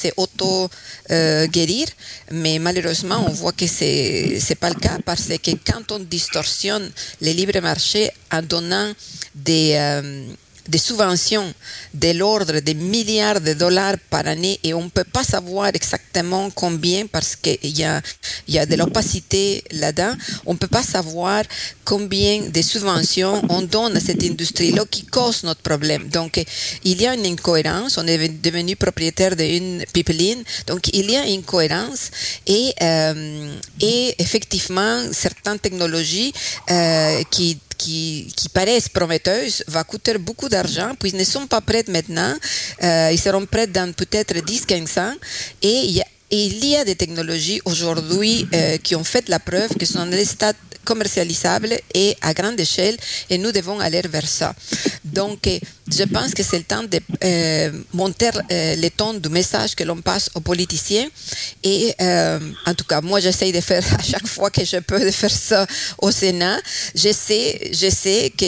se 1.37 1.45
auto-guérir, 1.45 1.89
mais 2.31 2.59
malheureusement, 2.59 3.25
on 3.29 3.33
voit 3.33 3.53
que 3.53 3.67
ce 3.67 4.49
n'est 4.49 4.55
pas 4.57 4.71
le 4.71 4.77
cas 4.77 4.99
parce 5.05 5.29
que 5.29 5.51
quand 5.65 5.93
on 5.93 5.99
distorsionne 5.99 6.91
le 7.21 7.31
libre 7.33 7.61
marché 7.61 8.11
en 8.33 8.43
donnant 8.43 8.93
des... 9.35 9.75
Euh, 9.75 10.27
des 10.69 10.79
subventions 10.79 11.53
de 11.95 12.11
l'ordre 12.13 12.61
de 12.61 12.73
milliards 12.73 13.41
de 13.41 13.53
dollars 13.55 13.97
par 14.11 14.27
année 14.27 14.59
et 14.63 14.75
on 14.75 14.85
ne 14.85 14.89
peut 14.89 15.05
pas 15.05 15.25
savoir 15.25 15.69
exactement 15.69 16.51
combien 16.51 17.07
parce 17.07 17.37
qu'il 17.37 17.79
y 17.79 17.85
a, 17.85 18.01
y 18.49 18.59
a 18.59 18.67
de 18.67 18.77
l'opacité 18.77 19.65
là-dedans. 19.73 20.15
On 20.47 20.55
ne 20.55 20.59
peut 20.59 20.67
pas 20.67 20.83
savoir 20.83 21.43
combien 21.85 22.49
de 22.49 22.63
subventions 22.63 23.43
on 23.49 23.63
donne 23.63 23.97
à 23.97 24.01
cette 24.01 24.23
industrie-là 24.23 24.85
qui 24.91 25.05
cause 25.07 25.43
notre 25.45 25.63
problème. 25.63 26.09
Donc, 26.09 26.43
il 26.85 27.01
y 27.01 27.07
a 27.07 27.15
une 27.15 27.27
incohérence. 27.27 27.99
On 27.99 28.07
est 28.07 28.29
devenu 28.29 28.77
propriétaire 28.77 29.37
d'une 29.37 29.85
pipeline. 29.93 30.43
Donc, 30.67 30.89
il 30.93 31.11
y 31.11 31.17
a 31.17 31.27
une 31.27 31.43
cohérence 31.43 32.11
et, 32.47 32.75
euh, 32.83 33.55
et 33.81 34.15
effectivement, 34.19 35.01
certaines 35.13 35.59
technologies 35.59 36.33
euh, 36.71 37.23
qui 37.31 37.59
qui, 37.79 38.33
qui, 38.37 38.49
paraissent 38.49 38.89
prometteuses 38.89 39.65
va 39.69 39.85
coûter 39.85 40.17
beaucoup 40.19 40.49
d'argent, 40.49 40.93
puis 40.99 41.11
ils 41.11 41.19
ne 41.19 41.25
sont 41.25 41.47
pas 41.47 41.61
prêtes 41.61 41.89
maintenant. 41.89 42.35
Euh, 42.83 43.11
ils 43.13 43.21
seront 43.21 43.47
prêts 43.47 43.67
dans 43.67 43.93
peut-être 43.93 44.35
10-15 44.35 45.01
ans. 45.01 45.15
Et 45.63 46.03
il 46.31 46.65
y 46.65 46.77
a 46.77 46.85
des 46.85 46.97
technologies 46.97 47.61
aujourd'hui 47.65 48.47
euh, 48.53 48.79
qui 48.79 48.97
ont 48.97 49.05
fait 49.05 49.29
la 49.29 49.39
preuve 49.39 49.75
que 49.79 49.87
sont 49.87 50.07
des 50.07 50.25
stades 50.25 50.57
commercialisables 50.85 51.75
et 51.95 52.17
à 52.21 52.33
grande 52.33 52.59
échelle 52.61 52.97
et 53.29 53.39
nous 53.39 53.51
devons 53.53 53.81
aller 53.81 54.03
vers 54.03 54.27
ça. 54.29 54.55
Donc, 55.05 55.47
euh, 55.47 55.59
je 55.91 56.05
pense 56.05 56.33
que 56.33 56.43
c'est 56.43 56.59
le 56.59 56.65
temps 56.65 56.85
de 56.85 57.01
euh, 57.25 57.73
monter 57.93 58.31
le 58.51 58.89
ton 58.91 59.15
du 59.15 59.29
message 59.29 59.75
que 59.75 59.85
l'on 59.85 60.01
passe 60.01 60.31
aux 60.35 60.41
politiciens 60.41 61.09
et 61.67 61.97
en 62.65 62.75
tout 62.75 62.85
cas, 62.85 63.01
moi 63.01 63.19
j'essaye 63.19 63.51
de 63.51 63.61
faire 63.61 63.83
à 63.99 64.03
chaque 64.03 64.27
fois 64.29 64.51
que 64.51 64.65
je 64.65 64.77
peux 64.77 65.01
de 65.05 65.11
faire 65.11 65.31
ça 65.51 65.67
au 65.99 66.13
Sénat. 66.13 66.59
Je 66.95 67.13
sais, 67.13 67.71
je 67.73 67.91
sais 67.91 68.33
que 68.39 68.45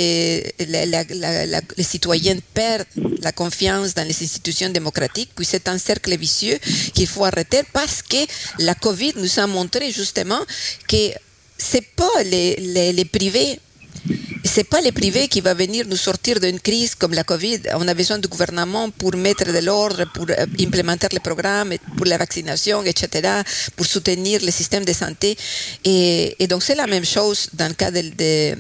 les 1.77 1.83
citoyens 1.83 2.37
perdent 2.55 2.87
la 3.21 3.33
confiance 3.33 3.93
dans 3.95 4.07
les 4.07 4.23
institutions 4.23 4.71
démocratiques, 4.71 5.31
puis 5.35 5.45
c'est 5.45 5.67
un 5.69 5.79
cercle 5.79 6.17
vicieux 6.17 6.59
qu'il 6.95 7.09
faut 7.09 7.25
arrêter 7.25 7.63
parce 7.73 8.03
que 8.03 8.19
la 8.61 8.75
COVID 8.77 9.15
nous 9.17 9.41
a 9.41 9.47
montré 9.49 9.91
justement 9.91 10.41
que 10.87 11.11
c'est 11.57 11.87
pas 11.97 12.23
les, 12.25 12.55
les, 12.57 12.93
les 12.93 13.05
privés 13.05 13.59
c'est 14.45 14.65
pas 14.65 14.81
les 14.81 14.93
privés 14.93 15.29
qui 15.29 15.41
vont 15.41 15.55
venir 15.55 15.87
nous 15.87 15.97
sortir 15.97 16.41
d'une 16.41 16.61
crise 16.61 16.95
comme 16.95 17.15
la 17.15 17.25
Covid. 17.25 17.61
On 17.75 17.87
a 17.87 17.95
besoin 17.95 18.19
du 18.19 18.29
gouvernement 18.29 18.91
pour 18.91 19.15
mettre 19.17 19.45
de 19.45 19.59
l'ordre, 19.65 20.05
pour 20.13 20.27
euh, 20.31 20.47
implémenter 20.61 21.09
les 21.13 21.21
programmes, 21.21 21.75
pour 21.97 22.07
la 22.07 22.19
vaccination, 22.19 22.83
etc., 22.85 23.43
pour 23.77 23.87
soutenir 23.87 24.41
le 24.43 24.51
système 24.51 24.85
de 24.85 24.93
santé. 24.93 25.37
Et, 25.85 26.47
donc 26.49 26.63
c'est 26.63 26.75
la 26.75 26.87
même 26.87 27.05
chose 27.05 27.49
dans 27.53 27.69
le 27.69 27.75
cas 27.75 27.91
de 27.91 28.57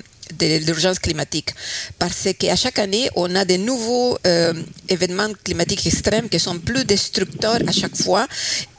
l'urgence 0.67 0.99
climatique. 0.99 1.55
Parce 1.99 2.29
qu'à 2.39 2.57
chaque 2.57 2.79
année, 2.79 3.09
on 3.17 3.35
a 3.35 3.45
de 3.45 3.57
nouveaux 3.57 4.19
euh, 4.27 4.53
événements 4.89 5.33
climatiques 5.43 5.87
extrêmes 5.87 6.29
qui 6.29 6.39
sont 6.39 6.59
plus 6.59 6.85
destructeurs 6.85 7.61
à 7.67 7.73
chaque 7.73 7.97
fois. 7.97 8.27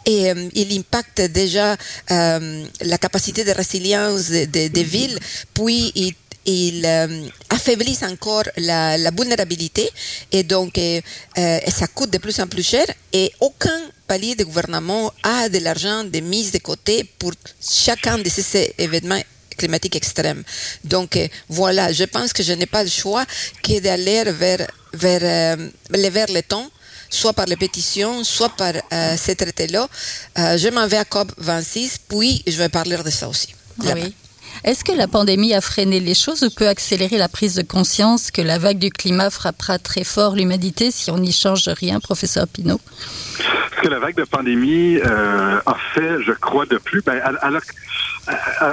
Et 0.06 0.30
euh, 0.30 0.50
il 0.54 0.78
impacte 0.78 1.22
déjà 1.22 1.76
euh, 2.12 2.66
la 2.82 2.98
capacité 2.98 3.44
de 3.44 3.52
résilience 3.52 4.30
des 4.30 4.84
villes, 4.84 5.20
puis 5.54 5.92
il 5.96 6.14
il 6.52 6.86
affaiblissent 7.50 8.04
encore 8.04 8.44
la, 8.58 8.98
la, 8.98 9.12
vulnérabilité 9.12 9.90
et 10.32 10.44
donc 10.44 10.80
ça 11.36 11.88
coûte 11.94 12.10
de 12.12 12.18
plus 12.18 12.40
en 12.40 12.48
plus 12.48 12.64
cher 12.64 12.86
et 13.14 13.32
aucun 13.40 13.80
palier 14.08 14.36
de 14.36 14.44
gouvernement 14.44 15.12
a 15.24 15.50
de 15.50 15.60
l'argent 15.60 16.04
de 16.04 16.20
mise 16.20 16.52
de 16.52 16.60
côté 16.60 17.04
pour 17.20 17.34
chacun 17.62 18.18
de 18.18 18.30
ces 18.30 18.74
événements 18.78 19.22
climatique 19.60 19.96
extrême. 19.96 20.42
Donc 20.84 21.10
euh, 21.18 21.28
voilà, 21.50 21.92
je 21.92 22.06
pense 22.06 22.34
que 22.34 22.42
je 22.42 22.54
n'ai 22.54 22.66
pas 22.76 22.84
le 22.84 22.90
choix 23.02 23.26
que 23.66 23.80
d'aller 23.80 24.24
vers, 24.44 24.66
vers, 24.94 25.24
euh, 25.24 26.10
vers 26.18 26.32
le 26.38 26.42
temps 26.42 26.68
soit 27.12 27.34
par 27.34 27.48
les 27.48 27.56
pétitions, 27.56 28.24
soit 28.24 28.50
par 28.50 28.74
euh, 28.76 29.18
ces 29.18 29.36
traités-là. 29.36 29.88
je 30.64 30.70
m'en 30.70 30.88
vais 30.88 30.98
à 30.98 31.04
COP26, 31.04 31.98
puis 32.08 32.44
je 32.46 32.56
vais 32.62 32.70
parler 32.70 32.98
de 32.98 33.10
ça 33.10 33.28
aussi. 33.28 33.50
Oui. 33.80 34.14
Est-ce 34.64 34.84
que 34.84 34.92
la 34.92 35.08
pandémie 35.08 35.54
a 35.54 35.62
freiné 35.62 36.00
les 36.00 36.14
choses 36.14 36.44
ou 36.44 36.50
peut 36.50 36.68
accélérer 36.68 37.18
la 37.18 37.30
prise 37.30 37.56
de 37.56 37.62
conscience 37.62 38.32
que 38.32 38.42
la 38.42 38.58
vague 38.58 38.80
du 38.80 38.90
climat 38.90 39.30
frappera 39.30 39.80
très 39.80 40.04
fort 40.04 40.36
l'humanité 40.36 40.92
si 40.92 41.12
on 41.12 41.18
n'y 41.18 41.32
change 41.32 41.68
rien, 41.68 42.00
professeur 42.00 42.48
Pinault? 42.48 42.82
Ce 43.38 43.82
que 43.82 43.88
la 43.88 44.00
vague 44.00 44.16
de 44.16 44.26
pandémie 44.26 45.00
a 45.02 45.76
fait, 45.94 46.22
je 46.24 46.34
crois, 46.34 46.66
de 46.66 46.78
plus, 46.78 47.02
ben, 47.02 47.22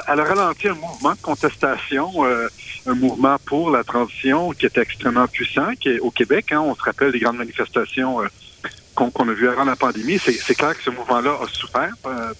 elle 0.08 0.20
a 0.20 0.24
ralenti 0.24 0.68
un 0.68 0.74
mouvement 0.74 1.12
de 1.12 1.20
contestation, 1.20 2.24
euh, 2.24 2.48
un 2.86 2.94
mouvement 2.94 3.36
pour 3.44 3.70
la 3.70 3.84
transition 3.84 4.50
qui 4.50 4.66
était 4.66 4.82
extrêmement 4.82 5.26
puissant, 5.26 5.74
qui 5.78 5.90
est 5.90 5.98
au 6.00 6.10
Québec. 6.10 6.52
Hein, 6.52 6.60
on 6.60 6.74
se 6.74 6.82
rappelle 6.82 7.12
des 7.12 7.20
grandes 7.20 7.38
manifestations 7.38 8.22
euh, 8.22 8.26
qu'on 8.96 9.28
a 9.28 9.32
vu 9.32 9.48
avant 9.48 9.64
la 9.64 9.76
pandémie. 9.76 10.18
C'est 10.18 10.54
clair 10.54 10.76
que 10.76 10.82
ce 10.82 10.90
mouvement-là 10.90 11.38
a 11.42 11.46
souffert 11.46 11.92
euh, 12.06 12.32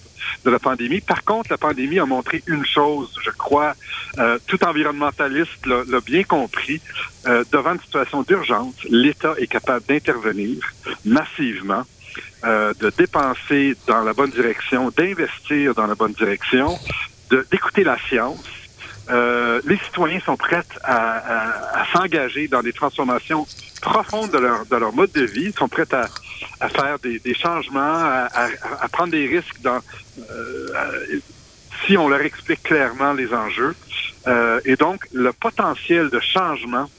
de 0.43 0.49
la 0.49 0.59
pandémie. 0.59 1.01
Par 1.01 1.23
contre, 1.23 1.51
la 1.51 1.57
pandémie 1.57 1.99
a 1.99 2.05
montré 2.05 2.43
une 2.47 2.65
chose, 2.65 3.15
je 3.23 3.31
crois, 3.31 3.73
euh, 4.17 4.39
tout 4.47 4.61
environnementaliste 4.65 5.65
l'a 5.65 6.01
bien 6.01 6.23
compris. 6.23 6.81
Euh, 7.27 7.43
devant 7.51 7.73
une 7.73 7.81
situation 7.81 8.23
d'urgence, 8.23 8.75
l'État 8.89 9.35
est 9.37 9.47
capable 9.47 9.85
d'intervenir 9.85 10.57
massivement, 11.05 11.83
euh, 12.43 12.73
de 12.79 12.89
dépenser 12.97 13.75
dans 13.85 14.03
la 14.03 14.13
bonne 14.13 14.31
direction, 14.31 14.91
d'investir 14.97 15.75
dans 15.75 15.87
la 15.87 15.95
bonne 15.95 16.13
direction, 16.13 16.77
d'écouter 17.51 17.83
la 17.83 17.97
science. 18.09 18.43
Euh, 19.09 19.61
les 19.65 19.77
citoyens 19.77 20.19
sont 20.19 20.35
prêts 20.35 20.63
à, 20.83 20.95
à, 20.95 21.81
à 21.81 21.85
s'engager 21.93 22.47
dans 22.47 22.61
des 22.61 22.73
transformations 22.73 23.47
profondes 23.81 24.31
de 24.31 24.37
leur, 24.37 24.65
de 24.65 24.75
leur 24.75 24.93
mode 24.93 25.11
de 25.13 25.23
vie, 25.23 25.53
sont 25.53 25.69
prêts 25.69 25.87
à, 25.93 26.07
à 26.59 26.69
faire 26.69 26.99
des, 26.99 27.19
des 27.19 27.33
changements, 27.33 27.79
à, 27.79 28.29
à, 28.81 28.87
prendre 28.89 29.11
des 29.11 29.27
risques 29.27 29.61
dans, 29.61 29.79
euh, 30.29 31.19
si 31.85 31.97
on 31.97 32.07
leur 32.07 32.21
explique 32.21 32.63
clairement 32.63 33.13
les 33.13 33.33
enjeux. 33.33 33.75
Euh, 34.27 34.59
et 34.65 34.75
donc, 34.75 35.07
le 35.13 35.31
potentiel 35.31 36.09
de 36.09 36.19
changement, 36.19 36.89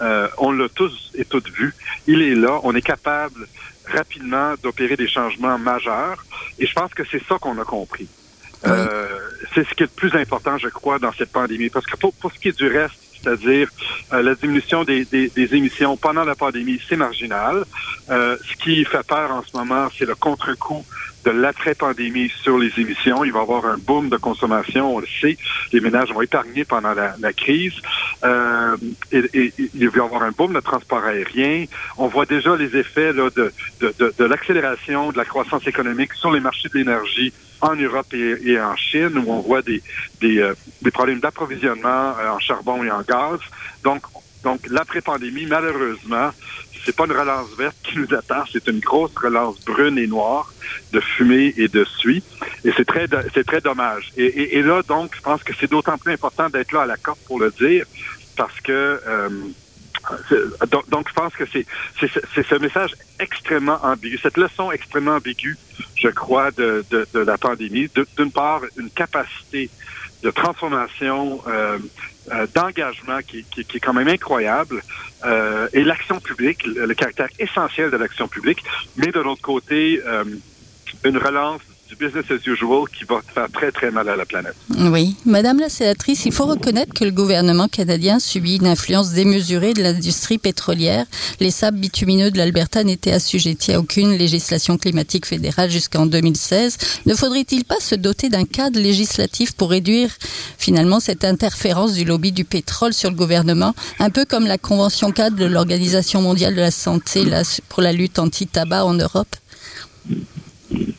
euh, 0.00 0.28
on 0.38 0.52
l'a 0.52 0.68
tous 0.68 1.10
et 1.14 1.24
toutes 1.24 1.50
vu, 1.50 1.74
il 2.06 2.22
est 2.22 2.34
là, 2.34 2.60
on 2.62 2.74
est 2.74 2.82
capable 2.82 3.46
rapidement 3.86 4.54
d'opérer 4.62 4.96
des 4.96 5.08
changements 5.08 5.58
majeurs, 5.58 6.24
et 6.58 6.66
je 6.66 6.72
pense 6.72 6.94
que 6.94 7.02
c'est 7.10 7.22
ça 7.26 7.38
qu'on 7.38 7.58
a 7.58 7.64
compris. 7.64 8.08
C'est 9.54 9.66
ce 9.66 9.74
qui 9.74 9.82
est 9.82 9.86
le 9.86 9.88
plus 9.88 10.14
important, 10.14 10.58
je 10.58 10.68
crois, 10.68 10.98
dans 10.98 11.12
cette 11.12 11.32
pandémie. 11.32 11.70
Parce 11.70 11.86
que 11.86 11.96
pour, 11.96 12.12
pour 12.14 12.30
ce 12.30 12.38
qui 12.38 12.48
est 12.48 12.56
du 12.56 12.68
reste, 12.68 13.09
c'est-à-dire 13.22 13.68
euh, 14.12 14.22
la 14.22 14.34
diminution 14.34 14.84
des, 14.84 15.06
émissions 15.36 15.96
pendant 15.96 16.24
la 16.24 16.34
pandémie, 16.34 16.80
c'est 16.88 16.96
marginal. 16.96 17.64
Euh, 18.10 18.36
ce 18.48 18.56
qui 18.62 18.84
fait 18.84 19.06
peur 19.06 19.30
en 19.32 19.42
ce 19.42 19.56
moment, 19.56 19.88
c'est 19.96 20.06
le 20.06 20.14
contre-coup 20.14 20.84
de 21.24 21.30
l'après-pandémie 21.30 22.30
sur 22.42 22.58
les 22.58 22.72
émissions. 22.78 23.24
Il 23.24 23.32
va 23.32 23.40
y 23.40 23.42
avoir 23.42 23.66
un 23.66 23.76
boom 23.76 24.08
de 24.08 24.16
consommation, 24.16 24.96
on 24.96 25.00
le 25.00 25.06
sait. 25.20 25.36
Les 25.72 25.80
ménages 25.80 26.10
vont 26.12 26.22
épargner 26.22 26.64
pendant 26.64 26.94
la, 26.94 27.32
crise. 27.34 27.74
Euh, 28.24 28.76
il 29.12 29.88
va 29.90 29.96
y 29.96 30.00
avoir 30.00 30.22
un 30.22 30.30
boom 30.30 30.54
de 30.54 30.60
transport 30.60 31.04
aérien. 31.04 31.66
On 31.98 32.06
voit 32.06 32.24
déjà 32.24 32.56
les 32.56 32.74
effets 32.76 33.12
de 33.12 34.24
l'accélération 34.24 35.12
de 35.12 35.18
la 35.18 35.26
croissance 35.26 35.66
économique 35.66 36.14
sur 36.14 36.32
les 36.32 36.40
marchés 36.40 36.68
de 36.70 36.78
l'énergie 36.78 37.32
en 37.60 37.74
Europe 37.76 38.12
et, 38.14 38.60
en 38.60 38.76
Chine, 38.76 39.18
où 39.18 39.30
on 39.30 39.40
voit 39.40 39.62
des, 39.62 39.82
des, 40.20 40.38
euh, 40.38 40.54
des 40.82 40.90
problèmes 40.90 41.20
d'approvisionnement 41.20 42.14
euh, 42.18 42.30
en 42.30 42.38
charbon 42.38 42.82
et 42.84 42.90
en 42.90 43.02
gaz. 43.02 43.40
Donc, 43.84 44.02
donc 44.42 44.60
l'après-pandémie, 44.68 45.46
malheureusement, 45.46 46.30
c'est 46.84 46.96
pas 46.96 47.04
une 47.04 47.12
relance 47.12 47.50
verte 47.58 47.76
qui 47.82 47.98
nous 47.98 48.14
attend, 48.14 48.44
c'est 48.50 48.66
une 48.68 48.80
grosse 48.80 49.14
relance 49.16 49.60
brune 49.64 49.98
et 49.98 50.06
noire 50.06 50.52
de 50.92 51.00
fumée 51.00 51.52
et 51.56 51.68
de 51.68 51.84
suie. 51.84 52.22
Et 52.64 52.72
c'est 52.76 52.86
très, 52.86 53.06
c'est 53.34 53.44
très 53.44 53.60
dommage. 53.60 54.12
Et, 54.16 54.24
et, 54.24 54.58
et, 54.58 54.62
là, 54.62 54.82
donc, 54.82 55.14
je 55.14 55.20
pense 55.20 55.42
que 55.42 55.52
c'est 55.58 55.70
d'autant 55.70 55.98
plus 55.98 56.14
important 56.14 56.48
d'être 56.48 56.72
là 56.72 56.82
à 56.82 56.86
la 56.86 56.96
COP 56.96 57.18
pour 57.26 57.38
le 57.38 57.50
dire, 57.50 57.84
parce 58.36 58.58
que 58.60 58.72
euh, 59.06 59.28
donc, 60.88 61.08
je 61.08 61.14
pense 61.14 61.34
que 61.34 61.44
c'est 61.52 61.66
ce 62.42 62.58
message 62.58 62.94
extrêmement 63.18 63.78
ambigu, 63.82 64.18
cette 64.22 64.36
leçon 64.36 64.72
extrêmement 64.72 65.16
ambiguë, 65.16 65.56
je 65.96 66.08
crois, 66.08 66.50
de, 66.50 66.84
la 67.14 67.38
pandémie. 67.38 67.88
D'une 68.16 68.32
part, 68.32 68.62
une 68.76 68.90
capacité 68.90 69.70
de 70.22 70.30
transformation, 70.30 71.40
euh, 71.46 71.78
euh, 72.30 72.46
d'engagement 72.54 73.20
qui, 73.26 73.44
est 73.58 73.80
quand 73.80 73.94
même 73.94 74.08
incroyable, 74.08 74.82
euh, 75.24 75.68
et 75.72 75.82
l'action 75.82 76.20
publique, 76.20 76.64
le, 76.66 76.86
le, 76.86 76.94
caractère 76.94 77.28
essentiel 77.38 77.90
de 77.90 77.96
l'action 77.96 78.28
publique, 78.28 78.62
mais 78.96 79.08
de 79.08 79.20
l'autre 79.20 79.42
côté, 79.42 80.02
une 81.04 81.16
relance 81.16 81.62
du 81.90 81.96
business 81.96 82.24
as 82.30 82.46
usual 82.46 82.84
qui 82.88 83.04
va 83.04 83.20
faire 83.34 83.50
très 83.50 83.72
très 83.72 83.90
mal 83.90 84.08
à 84.08 84.14
la 84.14 84.24
planète. 84.24 84.54
Oui, 84.78 85.16
Madame 85.24 85.58
la 85.58 85.68
sénatrice, 85.68 86.24
il 86.24 86.32
faut 86.32 86.46
reconnaître 86.46 86.94
que 86.94 87.04
le 87.04 87.10
gouvernement 87.10 87.66
canadien 87.66 88.20
subit 88.20 88.56
une 88.56 88.68
influence 88.68 89.10
démesurée 89.12 89.74
de 89.74 89.82
l'industrie 89.82 90.38
pétrolière. 90.38 91.04
Les 91.40 91.50
sables 91.50 91.78
bitumineux 91.78 92.30
de 92.30 92.38
l'Alberta 92.38 92.84
n'étaient 92.84 93.12
assujettis 93.12 93.72
à 93.72 93.80
aucune 93.80 94.12
législation 94.12 94.78
climatique 94.78 95.26
fédérale 95.26 95.70
jusqu'en 95.70 96.06
2016. 96.06 96.78
Ne 97.06 97.14
faudrait-il 97.14 97.64
pas 97.64 97.80
se 97.80 97.96
doter 97.96 98.28
d'un 98.28 98.44
cadre 98.44 98.78
législatif 98.78 99.52
pour 99.52 99.70
réduire 99.70 100.10
finalement 100.58 101.00
cette 101.00 101.24
interférence 101.24 101.94
du 101.94 102.04
lobby 102.04 102.30
du 102.30 102.44
pétrole 102.44 102.92
sur 102.92 103.10
le 103.10 103.16
gouvernement, 103.16 103.74
un 103.98 104.10
peu 104.10 104.24
comme 104.24 104.46
la 104.46 104.58
convention 104.58 105.10
cadre 105.10 105.36
de 105.36 105.46
l'Organisation 105.46 106.22
mondiale 106.22 106.54
de 106.54 106.60
la 106.60 106.70
santé 106.70 107.24
pour 107.68 107.82
la 107.82 107.92
lutte 107.92 108.18
anti-tabac 108.20 108.84
en 108.84 108.94
Europe? 108.94 109.34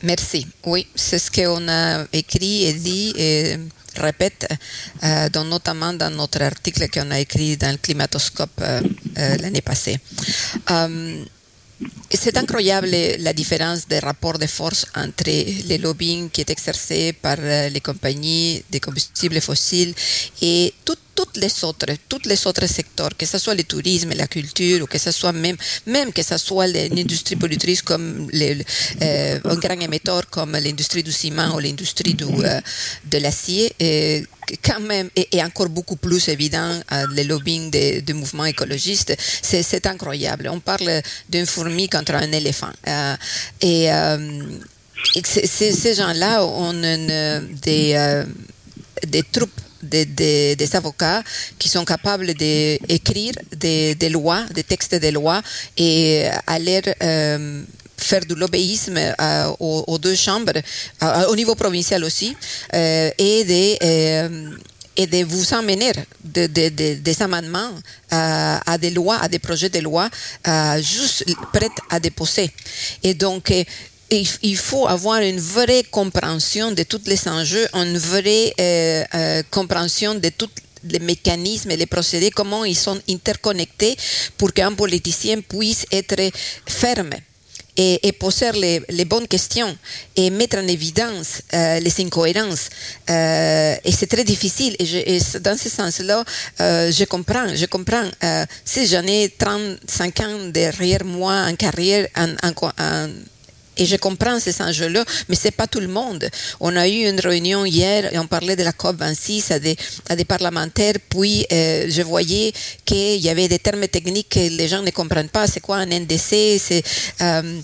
Merci. 0.03 0.47
Oui, 0.65 0.87
c'est 0.95 1.19
ce 1.19 1.29
qu'on 1.31 1.67
a 1.67 2.05
écrit 2.13 2.65
et 2.65 2.73
dit 2.73 3.13
et 3.17 3.57
répète, 3.95 4.47
euh, 5.03 5.29
dans, 5.29 5.43
notamment 5.43 5.93
dans 5.93 6.09
notre 6.09 6.41
article 6.41 6.89
qu'on 6.89 7.11
a 7.11 7.19
écrit 7.19 7.57
dans 7.57 7.71
le 7.71 7.77
Climatoscope 7.77 8.49
euh, 8.61 8.81
euh, 9.17 9.37
l'année 9.37 9.61
passée. 9.61 9.99
c'est 12.11 12.37
incroyable 12.37 12.89
la 13.19 13.33
différence 13.33 13.87
des 13.87 13.99
rapports 13.99 14.37
de 14.37 14.45
force 14.45 14.85
entre 14.95 15.23
les 15.25 15.77
lobbying 15.79 16.29
qui 16.29 16.41
est 16.41 16.49
exercé 16.49 17.13
par 17.13 17.37
les 17.37 17.81
compagnies 17.81 18.63
des 18.69 18.79
combustibles 18.79 19.41
fossiles 19.41 19.93
et 20.41 20.73
tout 20.85 20.97
toutes 21.15 21.37
les 21.37 21.63
autres, 21.63 21.87
tous 22.07 22.21
les 22.25 22.47
autres 22.47 22.67
secteurs, 22.67 23.15
que 23.17 23.25
ce 23.25 23.37
soit 23.37 23.55
le 23.55 23.63
tourisme, 23.63 24.11
la 24.15 24.27
culture, 24.27 24.83
ou 24.83 24.85
que 24.87 24.97
ce 24.97 25.11
soit 25.11 25.31
même, 25.31 25.57
même 25.85 26.11
que 26.13 26.23
ce 26.23 26.37
soit 26.37 26.67
l'industrie 26.67 27.35
pollutrice 27.35 27.81
comme 27.81 28.29
les, 28.31 28.63
euh, 29.01 29.39
un 29.43 29.55
grand 29.55 29.79
émetteur 29.79 30.29
comme 30.29 30.53
l'industrie 30.53 31.03
du 31.03 31.11
ciment 31.11 31.55
ou 31.55 31.59
l'industrie 31.59 32.15
euh, 32.21 32.61
de 33.05 33.17
l'acier, 33.17 33.73
euh, 33.81 34.21
quand 34.63 34.79
même 34.79 35.09
est, 35.15 35.41
encore 35.43 35.69
beaucoup 35.69 35.95
plus 35.95 36.27
évident 36.29 36.79
euh, 36.91 37.05
le 37.15 37.23
lobbying 37.23 37.69
des 37.71 38.01
de 38.01 38.13
mouvements 38.13 38.45
écologistes. 38.45 39.15
C'est 39.19 39.85
incroyable. 39.85 40.49
On 40.51 40.59
parle 40.59 41.01
d'une 41.29 41.45
fourmi 41.45 41.87
contre 41.89 42.15
un 42.15 42.31
éléphant. 42.31 42.71
Euh, 42.87 43.15
et, 43.61 43.85
et 45.15 45.23
ces 45.23 45.93
gens-là 45.93 46.45
ont 46.45 46.73
des, 46.73 48.23
des 49.07 49.23
troupes 49.31 49.61
des, 49.83 50.69
avocats 50.73 51.23
qui 51.57 51.67
sont 51.69 51.85
capables 51.85 52.33
d'écrire 52.33 53.33
des, 53.55 54.09
lois, 54.09 54.43
des 54.53 54.63
textes 54.63 54.95
de 54.95 55.09
lois 55.09 55.41
et 55.77 56.25
aller 56.47 56.81
faire 58.01 58.25
de 58.25 58.33
lobbyisme 58.33 58.97
euh, 58.97 59.51
aux, 59.59 59.97
deux 59.99 60.15
chambres, 60.15 60.53
euh, 61.03 61.25
au 61.27 61.35
niveau 61.35 61.55
provincial 61.55 62.03
aussi, 62.03 62.35
et 62.73 63.43
de 63.43 64.71
et 64.97 65.07
de 65.07 65.23
vous 65.23 65.53
emmener 65.53 65.93
de, 66.21 66.47
de, 66.47 66.67
de, 66.69 66.93
des 66.95 67.21
amendements 67.21 67.71
à 68.09 68.77
des 68.77 68.89
lois, 68.89 69.17
à 69.21 69.29
des 69.29 69.39
projets 69.39 69.69
de 69.69 69.79
loi 69.79 70.09
juste 70.81 71.23
prêts 71.53 71.69
à 71.89 71.99
déposer. 71.99 72.51
Et 73.01 73.13
donc, 73.13 73.53
il 74.11 74.57
faut 74.57 74.87
avoir 74.87 75.21
une 75.21 75.39
vraie 75.39 75.83
compréhension 75.83 76.71
de 76.71 76.83
tous 76.83 77.01
les 77.05 77.27
enjeux, 77.27 77.67
une 77.73 77.97
vraie 77.97 78.53
euh, 78.59 79.03
euh, 79.13 79.43
compréhension 79.49 80.15
de 80.15 80.29
tous 80.29 80.49
les 80.83 80.99
mécanismes 80.99 81.71
et 81.71 81.77
les 81.77 81.85
procédés, 81.85 82.31
comment 82.31 82.65
ils 82.65 82.75
sont 82.75 82.99
interconnectés 83.09 83.95
pour 84.37 84.51
qu'un 84.51 84.73
politicien 84.73 85.39
puisse 85.41 85.85
être 85.91 86.31
ferme. 86.67 87.11
Et, 87.77 88.11
poser 88.11 88.51
les, 88.89 89.05
bonnes 89.05 89.27
questions 89.27 89.75
et 90.15 90.29
mettre 90.29 90.57
en 90.57 90.67
évidence 90.67 91.41
euh, 91.53 91.79
les 91.79 91.99
incohérences. 92.01 92.69
Et 93.07 93.91
c'est 93.91 94.07
très 94.07 94.23
difficile. 94.23 94.75
Et, 94.77 94.85
je, 94.85 95.37
dans 95.39 95.57
ce 95.57 95.69
sens-là, 95.69 96.23
je 96.59 97.05
comprends. 97.05 97.55
Je 97.55 97.65
comprends. 97.65 98.07
Si 98.63 98.85
j'en 98.85 99.07
ai 99.07 99.33
35 99.35 100.19
ans 100.19 100.49
derrière 100.49 101.03
moi 101.05 101.45
en 101.49 101.55
carrière, 101.55 102.07
en, 102.15 102.35
en 102.43 103.07
et 103.81 103.85
je 103.87 103.95
comprends 103.95 104.39
ces 104.39 104.61
enjeux-là, 104.61 105.03
mais 105.27 105.35
c'est 105.35 105.57
pas 105.61 105.65
tout 105.65 105.79
le 105.79 105.87
monde. 105.87 106.29
On 106.59 106.75
a 106.75 106.87
eu 106.87 107.09
une 107.09 107.19
réunion 107.19 107.65
hier 107.65 108.13
et 108.13 108.19
on 108.19 108.27
parlait 108.27 108.55
de 108.55 108.63
la 108.63 108.73
COP26 108.73 109.53
à 109.53 109.57
des, 109.57 109.75
à 110.07 110.15
des 110.15 110.23
parlementaires, 110.23 110.97
puis 111.09 111.47
euh, 111.51 111.87
je 111.89 112.03
voyais 112.03 112.53
qu'il 112.85 113.17
y 113.17 113.29
avait 113.29 113.47
des 113.47 113.57
termes 113.57 113.87
techniques 113.87 114.29
que 114.29 114.39
les 114.39 114.67
gens 114.67 114.83
ne 114.83 114.91
comprennent 114.91 115.29
pas. 115.29 115.47
C'est 115.47 115.61
quoi 115.61 115.77
un 115.77 115.87
NDC 115.87 116.59
C'est 116.67 116.83
euh, 117.21 117.59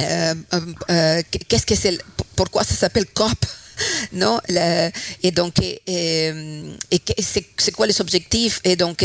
euh, 0.00 1.22
qu'est-ce 1.48 1.66
que 1.66 1.74
c'est 1.74 1.98
Pourquoi 2.36 2.62
ça 2.62 2.74
s'appelle 2.74 3.06
COP? 3.06 3.30
Non 4.12 4.38
et 5.24 5.32
donc 5.32 5.54
et, 5.60 5.80
et 6.92 7.22
c'est 7.58 7.72
quoi 7.72 7.88
les 7.88 8.00
objectifs? 8.00 8.60
Et 8.62 8.76
donc 8.76 9.04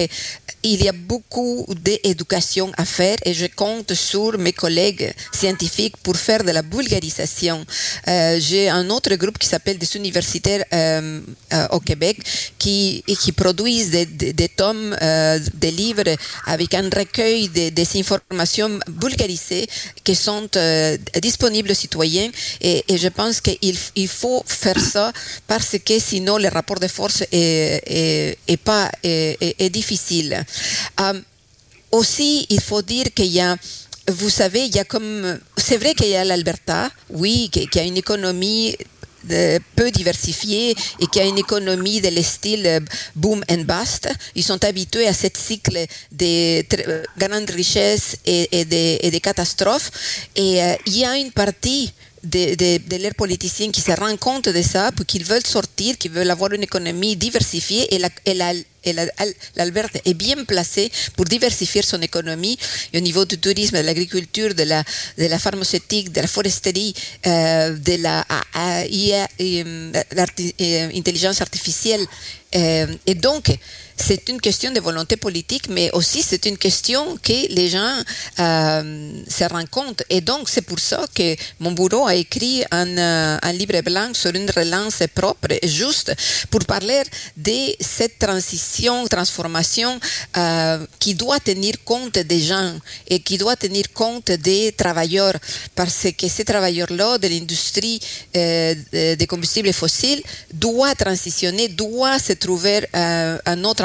il 0.63 0.83
y 0.83 0.89
a 0.89 0.91
beaucoup 0.91 1.65
d'éducation 1.83 2.71
à 2.77 2.85
faire 2.85 3.17
et 3.25 3.33
je 3.33 3.45
compte 3.55 3.93
sur 3.93 4.37
mes 4.37 4.53
collègues 4.53 5.13
scientifiques 5.31 5.97
pour 5.97 6.15
faire 6.17 6.43
de 6.43 6.51
la 6.51 6.61
vulgarisation. 6.61 7.65
Euh, 8.07 8.39
J'ai 8.39 8.69
un 8.69 8.89
autre 8.89 9.13
groupe 9.15 9.37
qui 9.37 9.47
s'appelle 9.47 9.77
des 9.77 9.95
universitaires 9.95 10.63
euh, 10.73 11.21
euh, 11.53 11.67
au 11.71 11.79
Québec 11.79 12.17
qui, 12.57 13.03
qui 13.21 13.31
produisent 13.31 13.91
des, 13.91 14.05
des, 14.05 14.33
des 14.33 14.49
tomes, 14.49 14.95
euh, 15.01 15.39
des 15.53 15.71
livres 15.71 16.03
avec 16.45 16.73
un 16.73 16.89
recueil 16.89 17.47
de, 17.49 17.69
des 17.69 17.87
informations 17.99 18.79
vulgarisées 19.01 19.67
qui 20.03 20.15
sont 20.15 20.47
euh, 20.55 20.97
disponibles 21.21 21.71
aux 21.71 21.75
citoyens 21.75 22.29
et, 22.61 22.83
et 22.87 22.97
je 22.97 23.07
pense 23.07 23.41
qu'il 23.41 23.77
il 23.95 24.07
faut 24.07 24.43
faire 24.45 24.79
ça 24.79 25.11
parce 25.47 25.75
que 25.85 25.99
sinon 25.99 26.37
le 26.37 26.49
rapport 26.49 26.79
de 26.79 26.87
force 26.87 27.21
est, 27.31 27.81
est, 27.85 28.37
est 28.47 28.57
pas 28.57 28.91
est, 29.03 29.55
est 29.59 29.69
difficile. 29.69 30.45
Euh, 31.01 31.21
aussi, 31.91 32.45
il 32.49 32.61
faut 32.61 32.81
dire 32.81 33.05
qu'il 33.13 33.27
y 33.27 33.41
a 33.41 33.57
vous 34.09 34.29
savez, 34.29 34.65
il 34.65 34.75
y 34.75 34.79
a 34.79 34.85
comme. 34.85 35.39
C'est 35.57 35.77
vrai 35.77 35.93
qu'il 35.93 36.07
y 36.09 36.15
a 36.15 36.23
l'Alberta, 36.23 36.89
oui, 37.11 37.49
qui, 37.51 37.79
a 37.79 37.83
une 37.83 37.97
économie 37.97 38.75
de, 39.23 39.59
peu 39.75 39.91
diversifiée 39.91 40.75
et 40.99 41.07
qui 41.07 41.19
a 41.19 41.25
une 41.25 41.37
économie 41.37 42.01
de 42.01 42.21
style 42.21 42.81
boom 43.15 43.43
and 43.49 43.65
bust. 43.65 44.09
Ils 44.35 44.43
sont 44.43 44.63
habitués 44.63 45.07
à 45.07 45.13
ce 45.13 45.27
cycle 45.33 45.85
de 46.11 46.63
grandes 47.17 47.49
richesses 47.51 48.15
et, 48.25 48.59
et, 48.59 48.65
de, 48.65 49.05
et 49.05 49.11
de 49.11 49.17
catastrophes. 49.19 49.91
Et 50.35 50.63
euh, 50.63 50.75
il 50.87 50.97
y 50.97 51.05
a 51.05 51.17
une 51.17 51.31
partie 51.31 51.93
de, 52.23 52.97
leurs 53.01 53.15
politiciens 53.15 53.71
qui 53.71 53.81
se 53.81 53.91
rendent 53.91 54.19
compte 54.19 54.49
de 54.49 54.61
ça, 54.61 54.91
puis 54.95 55.05
qu'ils 55.05 55.25
veulent 55.25 55.45
sortir, 55.45 55.97
qu'ils 55.97 56.11
veulent 56.11 56.29
avoir 56.29 56.51
une 56.53 56.63
économie 56.63 57.15
diversifiée 57.15 57.93
et 57.93 57.99
la, 58.33 58.53
l'Alberta 59.55 59.99
est 60.05 60.13
bien 60.13 60.43
placée 60.45 60.91
pour 61.15 61.25
diversifier 61.25 61.81
son 61.81 62.01
économie 62.01 62.57
au 62.95 62.99
niveau 62.99 63.25
du 63.25 63.37
tourisme, 63.37 63.77
de 63.77 63.83
l'agriculture, 63.85 64.53
de 64.53 64.63
la, 64.63 65.39
pharmaceutique, 65.39 66.11
de 66.11 66.21
la 66.21 66.27
foresterie, 66.27 66.93
euh, 67.27 67.77
de 67.77 67.95
l'intelligence 70.93 71.41
artificielle. 71.41 72.05
Euh, 72.55 72.87
et 73.05 73.15
donc, 73.15 73.55
c'est 73.99 74.29
une 74.29 74.39
question 74.39 74.71
de 74.71 74.79
volonté 74.79 75.17
politique, 75.17 75.67
mais 75.69 75.91
aussi 75.91 76.21
c'est 76.21 76.45
une 76.45 76.57
question 76.57 77.17
que 77.17 77.53
les 77.53 77.69
gens 77.69 77.95
euh, 78.39 79.11
se 79.27 79.43
rendent 79.43 79.69
compte. 79.69 80.03
Et 80.09 80.21
donc, 80.21 80.49
c'est 80.49 80.61
pour 80.61 80.79
ça 80.79 81.05
que 81.13 81.35
mon 81.59 81.71
bureau 81.71 82.07
a 82.07 82.15
écrit 82.15 82.63
un, 82.71 82.97
un 83.41 83.51
livre 83.53 83.81
blanc 83.81 84.09
sur 84.13 84.33
une 84.33 84.49
relance 84.49 85.03
propre 85.13 85.47
et 85.61 85.67
juste 85.67 86.13
pour 86.49 86.63
parler 86.65 87.03
de 87.35 87.75
cette 87.79 88.17
transition, 88.19 89.07
transformation 89.07 89.99
euh, 90.37 90.85
qui 90.99 91.13
doit 91.15 91.39
tenir 91.39 91.73
compte 91.83 92.19
des 92.19 92.39
gens 92.41 92.73
et 93.07 93.19
qui 93.19 93.37
doit 93.37 93.55
tenir 93.55 93.91
compte 93.93 94.31
des 94.31 94.71
travailleurs, 94.71 95.37
parce 95.75 96.07
que 96.17 96.27
ces 96.27 96.45
travailleurs-là 96.45 97.17
de 97.17 97.27
l'industrie 97.27 97.99
euh, 98.35 98.75
des 98.91 99.27
combustibles 99.27 99.73
fossiles 99.73 100.21
doivent 100.53 100.95
transitionner, 100.95 101.67
doivent 101.67 102.23
se 102.23 102.33
trouver 102.33 102.87
euh, 102.95 103.37
un 103.45 103.63
autre 103.63 103.83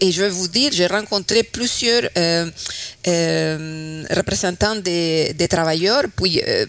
Et 0.00 0.12
je 0.12 0.22
vais 0.22 0.28
vous 0.28 0.48
dire, 0.48 0.70
j'ai 0.72 0.86
rencontré 0.86 1.42
plusieurs 1.42 2.08
euh, 2.16 2.50
euh, 3.06 4.04
représentants 4.10 4.76
des, 4.76 5.34
travailleurs, 5.48 6.04
puis 6.16 6.40
euh, 6.46 6.66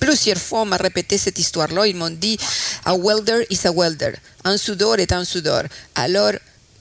plusieurs 0.00 0.38
fois 0.38 0.62
on 0.62 0.66
m'a 0.66 0.76
répété 0.76 1.18
cette 1.18 1.38
histoire-là. 1.38 1.86
Ils 1.86 1.96
m'ont 1.96 2.10
dit, 2.10 2.36
a 2.84 2.96
welder 2.96 3.46
is 3.50 3.66
a 3.66 3.72
welder. 3.72 4.12
Un 4.44 4.56
soudeur 4.56 4.98
est 4.98 5.12
un 5.12 5.24
soudeur. 5.24 5.64
Alors, 5.94 6.32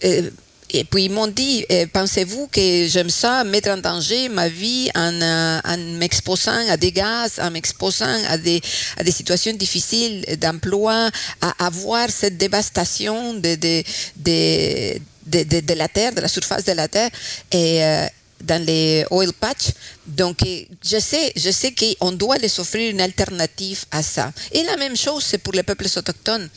et 0.01 0.83
puis 0.83 1.05
ils 1.05 1.11
m'ont 1.11 1.27
dit, 1.27 1.65
pensez-vous 1.93 2.47
que 2.47 2.87
j'aime 2.87 3.09
ça, 3.09 3.43
mettre 3.43 3.69
en 3.69 3.77
danger 3.77 4.29
ma 4.29 4.49
vie 4.49 4.89
en, 4.95 5.77
m'exposant 5.97 6.67
à 6.69 6.77
des 6.77 6.91
gaz, 6.91 7.39
en 7.39 7.49
m'exposant 7.51 8.17
à 8.29 8.37
des, 8.37 8.61
à 8.97 9.03
des 9.03 9.11
situations 9.11 9.53
difficiles 9.53 10.25
d'emploi, 10.39 11.09
à 11.41 11.65
avoir 11.65 12.09
cette 12.09 12.37
dévastation 12.37 13.35
de, 13.35 13.55
de, 13.55 14.99
de, 15.25 15.43
de, 15.43 15.73
la 15.73 15.87
terre, 15.87 16.13
de 16.13 16.21
la 16.21 16.27
surface 16.27 16.63
de 16.65 16.71
la 16.73 16.87
terre, 16.87 17.09
et 17.51 17.83
euh, 17.83 18.05
dans 18.43 18.63
les 18.63 19.05
oil 19.11 19.31
patch. 19.33 19.71
Donc, 20.05 20.37
je 20.43 20.99
sais, 20.99 21.31
je 21.35 21.49
sais 21.51 21.73
qu'on 21.73 22.11
doit 22.11 22.37
les 22.37 22.59
offrir 22.59 22.91
une 22.91 23.01
alternative 23.01 23.85
à 23.91 24.03
ça. 24.03 24.31
Et 24.51 24.63
la 24.63 24.77
même 24.77 24.95
chose, 24.95 25.23
c'est 25.23 25.37
pour 25.37 25.53
les 25.53 25.63
peuples 25.63 25.87
autochtones. 25.95 26.49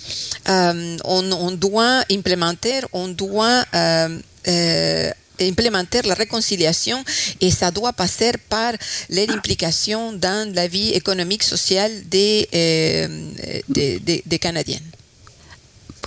Euh, 0.48 0.96
on, 1.04 1.32
on, 1.32 1.52
doit 1.52 2.02
implémenter, 2.10 2.80
on 2.92 3.08
doit 3.08 3.64
euh, 3.74 5.10
implémenter 5.40 6.02
la 6.02 6.14
réconciliation 6.14 7.02
et 7.40 7.50
ça 7.50 7.70
doit 7.70 7.92
passer 7.92 8.32
par 8.48 8.72
l'implication 9.08 10.12
dans 10.12 10.52
la 10.52 10.66
vie 10.66 10.90
économique, 10.90 11.42
sociale 11.42 11.92
des, 12.06 12.48
des, 13.68 14.38
Canadiennes. 14.40 14.97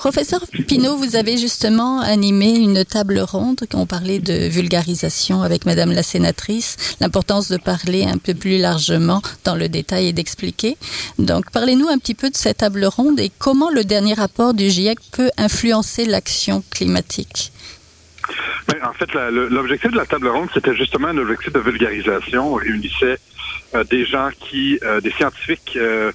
Professeur 0.01 0.41
Pinault, 0.67 0.97
vous 0.97 1.15
avez 1.15 1.37
justement 1.37 1.99
animé 1.99 2.55
une 2.55 2.83
table 2.83 3.19
ronde 3.19 3.59
quand 3.69 3.81
on 3.81 3.85
parlait 3.85 4.17
de 4.17 4.47
vulgarisation 4.49 5.43
avec 5.43 5.67
Madame 5.67 5.91
la 5.91 6.01
sénatrice, 6.01 6.95
l'importance 6.99 7.51
de 7.51 7.57
parler 7.57 8.05
un 8.05 8.17
peu 8.17 8.33
plus 8.33 8.57
largement 8.57 9.21
dans 9.43 9.53
le 9.53 9.69
détail 9.69 10.07
et 10.07 10.11
d'expliquer. 10.11 10.75
Donc, 11.19 11.51
parlez-nous 11.51 11.87
un 11.87 11.99
petit 11.99 12.15
peu 12.15 12.31
de 12.31 12.35
cette 12.35 12.57
table 12.57 12.83
ronde 12.85 13.19
et 13.19 13.31
comment 13.37 13.69
le 13.69 13.83
dernier 13.83 14.15
rapport 14.15 14.55
du 14.55 14.71
GIEC 14.71 14.97
peut 15.11 15.29
influencer 15.37 16.05
l'action 16.05 16.63
climatique. 16.71 17.51
Ben, 18.67 18.79
en 18.83 18.93
fait, 18.93 19.13
l'objectif 19.29 19.91
de 19.91 19.97
la 19.97 20.07
table 20.07 20.29
ronde, 20.29 20.49
c'était 20.51 20.75
justement 20.75 21.09
un 21.09 21.17
objectif 21.19 21.53
de 21.53 21.59
vulgarisation. 21.59 22.53
On 22.53 22.55
réunissait 22.55 23.19
euh, 23.75 23.83
des 23.83 24.05
gens 24.05 24.29
qui, 24.39 24.79
euh, 24.81 24.99
des 24.99 25.11
scientifiques 25.11 25.77
euh, 25.77 26.11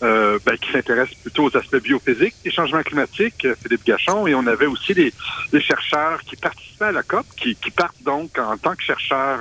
ben, 0.00 0.56
qui 0.60 0.72
s'intéressent 0.72 1.18
plutôt 1.18 1.44
aux 1.44 1.56
aspects 1.56 1.76
biophysiques 1.76 2.34
des 2.42 2.50
changements 2.50 2.82
climatiques, 2.82 3.46
Philippe 3.62 3.84
Gachon, 3.84 4.26
et 4.26 4.34
on 4.34 4.46
avait 4.46 4.66
aussi 4.66 4.94
des, 4.94 5.12
chercheurs 5.60 6.20
qui 6.22 6.36
participaient 6.36 6.86
à 6.86 6.92
la 6.92 7.02
COP, 7.02 7.26
qui, 7.36 7.54
qui 7.54 7.70
partent 7.70 8.02
donc 8.02 8.38
en 8.38 8.56
tant 8.56 8.74
que 8.74 8.82
chercheurs, 8.82 9.40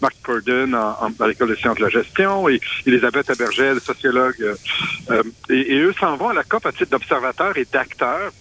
Mark 0.00 0.14
Corden 0.22 0.74
en, 0.74 1.06
en, 1.06 1.12
à 1.18 1.28
l'École 1.28 1.48
des 1.48 1.56
sciences 1.56 1.78
de 1.78 1.82
la 1.82 1.88
gestion, 1.88 2.48
et 2.48 2.60
Elisabeth 2.86 3.30
Abergel, 3.30 3.80
sociologue, 3.80 4.56
et, 5.50 5.74
et 5.74 5.78
eux 5.80 5.94
s'en 5.98 6.16
vont 6.16 6.28
à 6.28 6.34
la 6.34 6.44
COP 6.44 6.66
à 6.66 6.72
titre 6.72 6.90
d'observateurs 6.90 7.56
et 7.56 7.66
d'acteurs. 7.72 8.32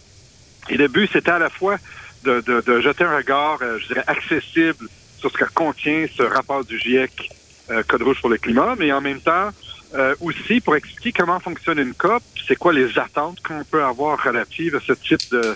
Et 0.69 0.77
le 0.77 0.87
but, 0.87 1.09
c'était 1.11 1.31
à 1.31 1.39
la 1.39 1.49
fois 1.49 1.77
de, 2.23 2.41
de, 2.41 2.61
de, 2.61 2.81
jeter 2.81 3.03
un 3.03 3.17
regard, 3.17 3.59
je 3.79 3.87
dirais, 3.87 4.03
accessible 4.07 4.87
sur 5.17 5.31
ce 5.31 5.37
que 5.37 5.53
contient 5.53 6.05
ce 6.15 6.23
rapport 6.23 6.63
du 6.65 6.77
GIEC 6.77 7.29
euh, 7.71 7.83
Code 7.87 8.03
rouge 8.03 8.21
pour 8.21 8.29
le 8.29 8.37
climat, 8.37 8.75
mais 8.77 8.91
en 8.91 9.01
même 9.01 9.19
temps 9.19 9.49
euh, 9.93 10.15
aussi 10.21 10.61
pour 10.61 10.75
expliquer 10.75 11.11
comment 11.11 11.39
fonctionne 11.39 11.79
une 11.79 11.93
COP, 11.93 12.23
c'est 12.47 12.55
quoi 12.55 12.73
les 12.73 12.97
attentes 12.97 13.41
qu'on 13.41 13.63
peut 13.63 13.83
avoir 13.83 14.21
relatives 14.23 14.75
à 14.75 14.79
ce 14.79 14.93
type 14.93 15.21
de 15.31 15.55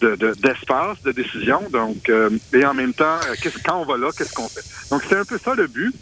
d'espace 0.00 1.00
de, 1.02 1.12
décision. 1.12 1.62
Donc, 1.70 2.08
euh, 2.08 2.28
et 2.52 2.64
en 2.66 2.74
même 2.74 2.92
temps, 2.92 3.18
qu'est-ce 3.40 3.58
quand 3.62 3.80
on 3.80 3.84
va 3.84 3.96
là, 3.96 4.10
qu'est-ce 4.16 4.34
qu'on 4.34 4.48
fait? 4.48 4.64
Donc, 4.90 5.02
c'est 5.08 5.16
un 5.16 5.24
peu 5.24 5.38
ça 5.38 5.54
le 5.54 5.66
but. 5.66 5.94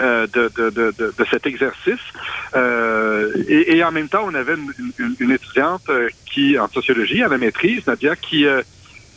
Euh, 0.00 0.26
de, 0.26 0.50
de, 0.56 0.70
de, 0.70 1.24
cet 1.30 1.46
exercice. 1.46 2.00
Euh, 2.56 3.32
et, 3.46 3.84
en 3.84 3.92
même 3.92 4.08
temps, 4.08 4.24
on 4.24 4.34
avait 4.34 4.54
une, 4.98 5.30
étudiante 5.30 5.88
qui, 6.26 6.58
en 6.58 6.66
sociologie, 6.66 7.22
à 7.22 7.28
la 7.28 7.38
maîtrise, 7.38 7.86
Nadia, 7.86 8.16
qui, 8.16 8.44
euh, 8.44 8.62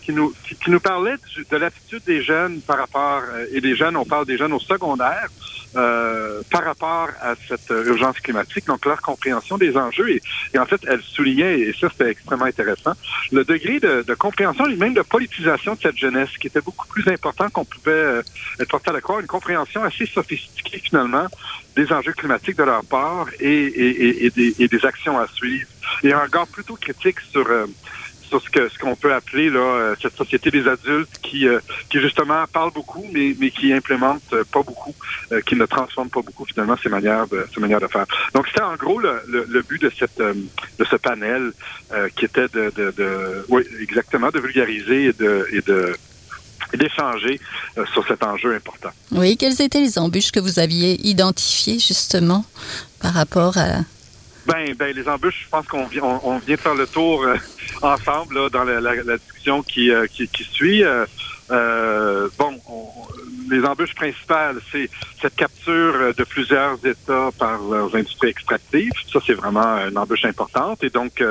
qui 0.07 0.69
nous, 0.69 0.79
parlait 0.79 1.15
de 1.51 1.57
l'attitude 1.57 2.03
des 2.05 2.21
jeunes 2.23 2.61
par 2.61 2.77
rapport, 2.77 3.23
euh, 3.33 3.45
et 3.51 3.59
des 3.59 3.75
jeunes, 3.75 3.97
on 3.97 4.05
parle 4.05 4.25
des 4.25 4.37
jeunes 4.37 4.53
au 4.53 4.59
secondaire, 4.59 5.27
euh, 5.75 6.41
par 6.49 6.63
rapport 6.63 7.09
à 7.21 7.35
cette 7.47 7.69
urgence 7.69 8.17
climatique, 8.21 8.65
donc 8.67 8.85
leur 8.85 9.01
compréhension 9.01 9.57
des 9.57 9.75
enjeux. 9.75 10.09
Et, 10.53 10.59
en 10.59 10.65
fait, 10.65 10.79
elle 10.87 11.01
soulignait, 11.01 11.59
et 11.59 11.73
ça 11.73 11.89
c'était 11.91 12.11
extrêmement 12.11 12.45
intéressant, 12.45 12.93
le 13.33 13.43
degré 13.43 13.81
de, 13.81 14.13
compréhension 14.13 14.65
et 14.65 14.77
même 14.77 14.93
de 14.93 15.01
politisation 15.01 15.73
de 15.75 15.79
cette 15.81 15.97
jeunesse 15.97 16.29
qui 16.39 16.47
était 16.47 16.61
beaucoup 16.61 16.87
plus 16.87 17.05
important 17.09 17.49
qu'on 17.49 17.65
pouvait 17.65 17.91
euh, 17.91 18.21
être 18.59 18.69
porté 18.69 18.91
à 18.91 18.93
la 18.93 19.01
croire, 19.01 19.19
une 19.19 19.27
compréhension 19.27 19.83
assez 19.83 20.05
sophistiquée 20.05 20.79
finalement 20.79 21.27
des 21.75 21.91
enjeux 21.91 22.13
climatiques 22.13 22.57
de 22.57 22.63
leur 22.63 22.85
part 22.85 23.27
et, 23.39 24.31
des, 24.33 24.85
actions 24.85 25.19
à 25.19 25.27
suivre. 25.27 25.67
Et 26.03 26.13
un 26.13 26.21
regard 26.21 26.47
plutôt 26.47 26.75
critique 26.75 27.19
sur... 27.19 27.45
Euh, 27.45 27.65
sur 28.27 28.41
ce 28.41 28.49
que 28.49 28.69
ce 28.69 28.77
qu'on 28.77 28.95
peut 28.95 29.13
appeler 29.13 29.49
là 29.49 29.59
euh, 29.59 29.95
cette 30.01 30.15
société 30.15 30.51
des 30.51 30.67
adultes 30.67 31.17
qui 31.21 31.47
euh, 31.47 31.59
qui 31.89 31.99
justement 31.99 32.45
parle 32.51 32.71
beaucoup 32.71 33.05
mais 33.13 33.35
mais 33.39 33.51
qui 33.51 33.73
implémente 33.73 34.29
pas 34.51 34.63
beaucoup 34.63 34.93
euh, 35.31 35.41
qui 35.41 35.55
ne 35.55 35.65
transforme 35.65 36.09
pas 36.09 36.21
beaucoup 36.21 36.45
finalement 36.45 36.77
ces 36.81 36.89
manières 36.89 37.27
de 37.27 37.45
ces 37.53 37.59
manières 37.59 37.79
de 37.79 37.87
faire 37.87 38.05
donc 38.33 38.47
c'était 38.47 38.61
en 38.61 38.75
gros 38.75 38.99
le, 38.99 39.21
le, 39.27 39.61
but 39.61 39.81
de 39.81 39.91
cette 39.97 40.19
de 40.19 40.85
ce 40.85 40.95
panel 40.95 41.51
qui 42.15 42.25
était 42.25 42.47
de, 42.49 42.71
de, 42.75 43.45
oui 43.49 43.63
exactement 43.81 44.29
de 44.29 44.39
vulgariser 44.39 45.05
et 45.05 45.13
de 45.13 45.95
et 46.73 46.77
d'échanger 46.77 47.39
euh, 47.77 47.85
sur 47.93 48.05
cet 48.07 48.23
enjeu 48.23 48.55
important. 48.55 48.89
Oui, 49.11 49.37
quelles 49.37 49.61
étaient 49.61 49.79
les 49.79 49.97
embûches 49.99 50.31
que 50.31 50.39
vous 50.39 50.59
aviez 50.59 50.99
identifiées 51.07 51.79
justement 51.79 52.45
par 52.99 53.13
rapport 53.13 53.57
à 53.57 53.79
ben, 54.47 54.73
ben, 54.75 54.95
les 54.95 55.07
embûches, 55.09 55.43
je 55.43 55.49
pense 55.49 55.67
qu'on 55.67 55.85
vient, 55.85 56.03
on, 56.03 56.37
vient 56.39 56.55
de 56.55 56.59
faire 56.59 56.73
le 56.73 56.87
tour 56.87 57.23
euh, 57.23 57.35
ensemble 57.81 58.49
dans 58.49 58.63
la, 58.63 58.79
la, 58.79 58.95
la, 59.03 59.17
discussion 59.17 59.61
qui, 59.61 59.91
euh, 59.91 60.07
suit. 60.53 60.83
Euh, 61.49 62.29
bon, 62.37 62.59
les 63.49 63.63
embûches 63.65 63.93
principales, 63.93 64.59
c'est 64.71 64.89
cette 65.21 65.35
capture 65.35 66.13
de 66.15 66.23
plusieurs 66.23 66.85
États 66.85 67.29
par 67.37 67.61
leurs 67.61 67.93
industries 67.95 68.29
extractives. 68.29 68.91
Ça, 69.11 69.19
c'est 69.25 69.33
vraiment 69.33 69.77
une 69.87 69.97
embûche 69.97 70.25
importante. 70.25 70.83
Et 70.83 70.89
donc, 70.89 71.23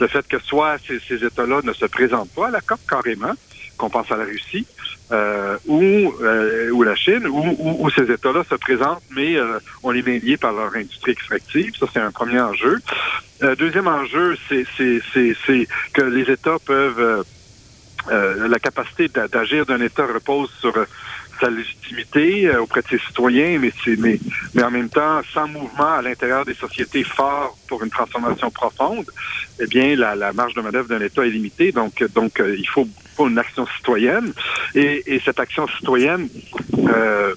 le 0.00 0.06
fait 0.06 0.26
que 0.26 0.38
soit 0.40 0.76
ces, 0.86 1.00
ces 1.00 1.24
États-là 1.24 1.60
ne 1.62 1.72
se 1.72 1.86
présentent 1.86 2.30
pas 2.30 2.48
à 2.48 2.50
la 2.50 2.60
COP 2.60 2.80
carrément, 2.88 3.34
qu'on 3.80 3.90
pense 3.90 4.12
à 4.12 4.16
la 4.16 4.24
Russie, 4.24 4.66
euh, 5.10 5.56
ou, 5.66 6.12
euh, 6.22 6.70
ou 6.70 6.82
la 6.82 6.94
Chine, 6.94 7.26
où, 7.26 7.90
ces 7.90 8.08
États-là 8.12 8.44
se 8.48 8.54
présentent, 8.54 9.02
mais 9.10 9.36
euh, 9.36 9.58
on 9.82 9.90
les 9.90 10.02
met 10.02 10.18
liés 10.18 10.36
par 10.36 10.52
leur 10.52 10.72
industrie 10.76 11.12
extractive. 11.12 11.72
Ça, 11.80 11.86
c'est 11.92 12.00
un 12.00 12.12
premier 12.12 12.40
enjeu. 12.40 12.78
deuxième 13.58 13.88
enjeu, 13.88 14.36
c'est 14.46 14.64
que 15.94 16.02
les 16.02 16.30
États 16.30 16.58
peuvent... 16.64 17.24
la 18.54 18.58
capacité 18.58 19.08
d'agir 19.08 19.64
d'un 19.66 19.80
État 19.80 20.06
repose 20.06 20.50
sur 20.60 20.74
sa 21.40 21.48
légitimité 21.48 22.54
auprès 22.64 22.82
de 22.82 22.88
ses 22.88 22.98
citoyens, 22.98 23.58
mais, 23.58 23.72
mais, 23.98 24.20
mais 24.54 24.62
en 24.62 24.70
même 24.70 24.90
temps, 24.90 25.22
sans 25.32 25.48
mouvement 25.48 25.92
à 26.00 26.02
l'intérieur 26.02 26.44
des 26.44 26.54
sociétés 26.54 27.02
fort 27.02 27.56
pour 27.66 27.82
une 27.82 27.90
transformation 27.90 28.50
profonde, 28.50 29.08
eh 29.58 29.66
bien, 29.66 29.96
la, 29.96 30.14
la 30.14 30.32
marge 30.34 30.54
de 30.54 30.60
manœuvre 30.60 30.88
d'un 30.88 31.00
État 31.00 31.24
est 31.26 31.30
limitée. 31.30 31.72
Donc, 31.72 32.04
donc 32.18 32.42
il 32.46 32.68
faut 32.68 32.86
une 33.18 33.38
action 33.38 33.66
citoyenne. 33.76 34.32
Et, 34.74 35.20
cette 35.24 35.40
action 35.40 35.66
citoyenne, 35.68 36.28
euh, 36.78 37.34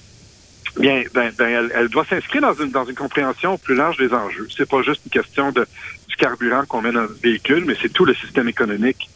bien, 0.78 1.02
ben, 1.12 1.32
ben 1.36 1.70
elle, 1.74 1.88
doit 1.88 2.04
s'inscrire 2.04 2.42
dans 2.42 2.54
une, 2.54 2.70
dans 2.70 2.84
une 2.84 2.94
compréhension 2.94 3.58
plus 3.58 3.74
large 3.74 3.96
des 3.98 4.12
enjeux. 4.12 4.48
C'est 4.56 4.68
pas 4.68 4.82
juste 4.82 5.02
une 5.04 5.10
question 5.10 5.52
de 5.52 5.66
du 6.08 6.16
carburant 6.16 6.64
qu'on 6.66 6.82
met 6.82 6.92
dans 6.92 7.02
le 7.02 7.16
véhicule, 7.22 7.64
mais 7.64 7.76
c'est 7.80 7.92
tout 7.92 8.04
le 8.04 8.14
système 8.14 8.48
économique 8.48 9.08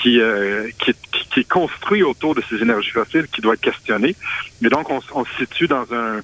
qui, 0.00 0.20
euh, 0.20 0.68
qui, 0.78 0.94
qui, 1.30 1.40
est 1.40 1.48
construit 1.48 2.02
autour 2.02 2.34
de 2.34 2.42
ces 2.48 2.56
énergies 2.62 2.90
fossiles 2.90 3.26
qui 3.28 3.40
doit 3.40 3.54
être 3.54 3.60
questionné. 3.60 4.14
Mais 4.60 4.68
donc, 4.68 4.88
on, 4.90 5.00
se 5.00 5.34
situe 5.38 5.66
dans 5.66 5.86
un 5.92 6.20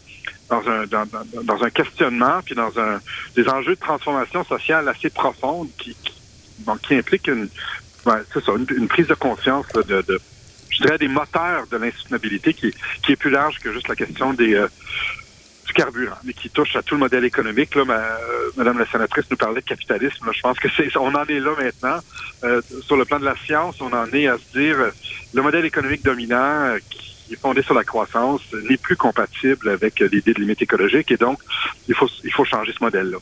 dans 0.51 0.63
un 0.69 0.85
dans, 0.87 1.65
un 1.65 1.71
questionnement 1.71 2.41
puis 2.45 2.55
dans 2.55 2.79
un 2.79 3.01
des 3.35 3.49
enjeux 3.49 3.75
de 3.75 3.81
transformation 3.81 4.45
sociale 4.45 4.89
assez 4.89 5.09
profonde 5.11 5.69
qui, 5.79 5.97
qui, 6.05 6.13
qui 6.83 6.95
implique 6.95 7.27
une, 7.29 7.49
Ouais, 8.07 8.21
c'est 8.33 8.45
ça, 8.45 8.53
une, 8.53 8.89
prise 8.89 9.07
de 9.07 9.15
conscience 9.15 9.67
de, 9.75 10.03
de, 10.03 10.21
je 10.71 10.83
dirais, 10.83 10.99
des 10.99 11.09
moteurs 11.09 11.67
de 11.71 11.77
l'insoutenabilité 11.77 12.53
qui, 12.55 12.75
qui 13.03 13.13
est 13.13 13.17
plus 13.17 13.31
large 13.31 13.59
que 13.61 13.73
juste 13.73 13.89
la 13.89 13.97
question 13.97 14.33
des 14.33 14.55
euh, 14.55 14.69
du 15.67 15.73
carburant, 15.73 16.17
mais 16.25 16.35
qui 16.35 16.51
touche 16.51 16.77
à 16.77 16.83
tout 16.83 16.95
le 16.95 17.01
modèle 17.01 17.25
économique. 17.25 17.75
Là, 17.75 17.85
euh, 17.89 18.51
Madame 18.57 18.79
la 18.79 18.87
sénatrice 18.87 19.25
nous 19.31 19.37
parlait 19.37 19.63
de 19.63 19.67
capitalisme. 19.67 20.31
je 20.33 20.41
pense 20.41 20.59
que 20.59 20.69
c'est, 20.77 20.95
on 20.97 21.15
en 21.15 21.25
est 21.25 21.41
là 21.41 21.53
maintenant. 21.59 21.99
Euh, 22.45 22.61
sur 22.83 22.97
le 22.97 23.05
plan 23.07 23.19
de 23.19 23.25
la 23.25 23.37
science, 23.47 23.81
on 23.81 23.93
en 23.93 24.07
est 24.13 24.27
à 24.27 24.37
se 24.37 24.59
dire 24.59 24.77
le 25.33 25.43
modèle 25.43 25.65
économique 25.65 26.05
dominant 26.05 26.77
qui 26.91 27.33
est 27.33 27.41
fondé 27.41 27.63
sur 27.63 27.75
la 27.75 27.85
croissance 27.85 28.43
n'est 28.69 28.77
plus 28.77 28.97
compatible 28.97 29.71
avec 29.71 30.01
l'idée 30.01 30.35
de 30.35 30.41
limite 30.41 30.61
écologique 30.61 31.11
et 31.11 31.17
donc 31.17 31.41
il 31.89 31.95
faut 31.95 32.09
il 32.23 32.33
faut 32.33 32.45
changer 32.45 32.75
ce 32.79 32.85
modèle-là. 32.85 33.17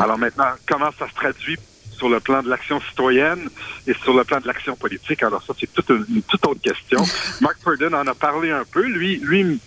Alors 0.00 0.16
maintenant, 0.16 0.52
comment 0.66 0.90
ça 0.98 1.06
se 1.06 1.14
traduit 1.14 1.58
sur 2.02 2.08
le 2.08 2.18
plan 2.18 2.42
de 2.42 2.48
l'action 2.48 2.80
citoyenne 2.80 3.48
et 3.86 3.94
sur 3.94 4.12
le 4.12 4.24
plan 4.24 4.40
de 4.40 4.48
l'action 4.48 4.74
politique. 4.74 5.22
Alors 5.22 5.40
ça, 5.40 5.54
c'est 5.56 5.72
toute 5.72 5.88
une, 5.88 6.20
toute 6.22 6.44
autre 6.44 6.60
question. 6.60 7.00
Mark 7.40 7.58
Purdon 7.62 7.94
en 7.94 8.04
a 8.08 8.14
parlé 8.16 8.50
un 8.50 8.64
peu. 8.64 8.84
Lui, 8.84 9.18
lui 9.18 9.60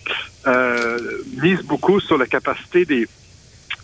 euh, 0.46 0.98
mise 1.40 1.62
beaucoup 1.62 1.98
sur 1.98 2.18
la 2.18 2.26
capacité 2.26 2.84
des, 2.84 3.08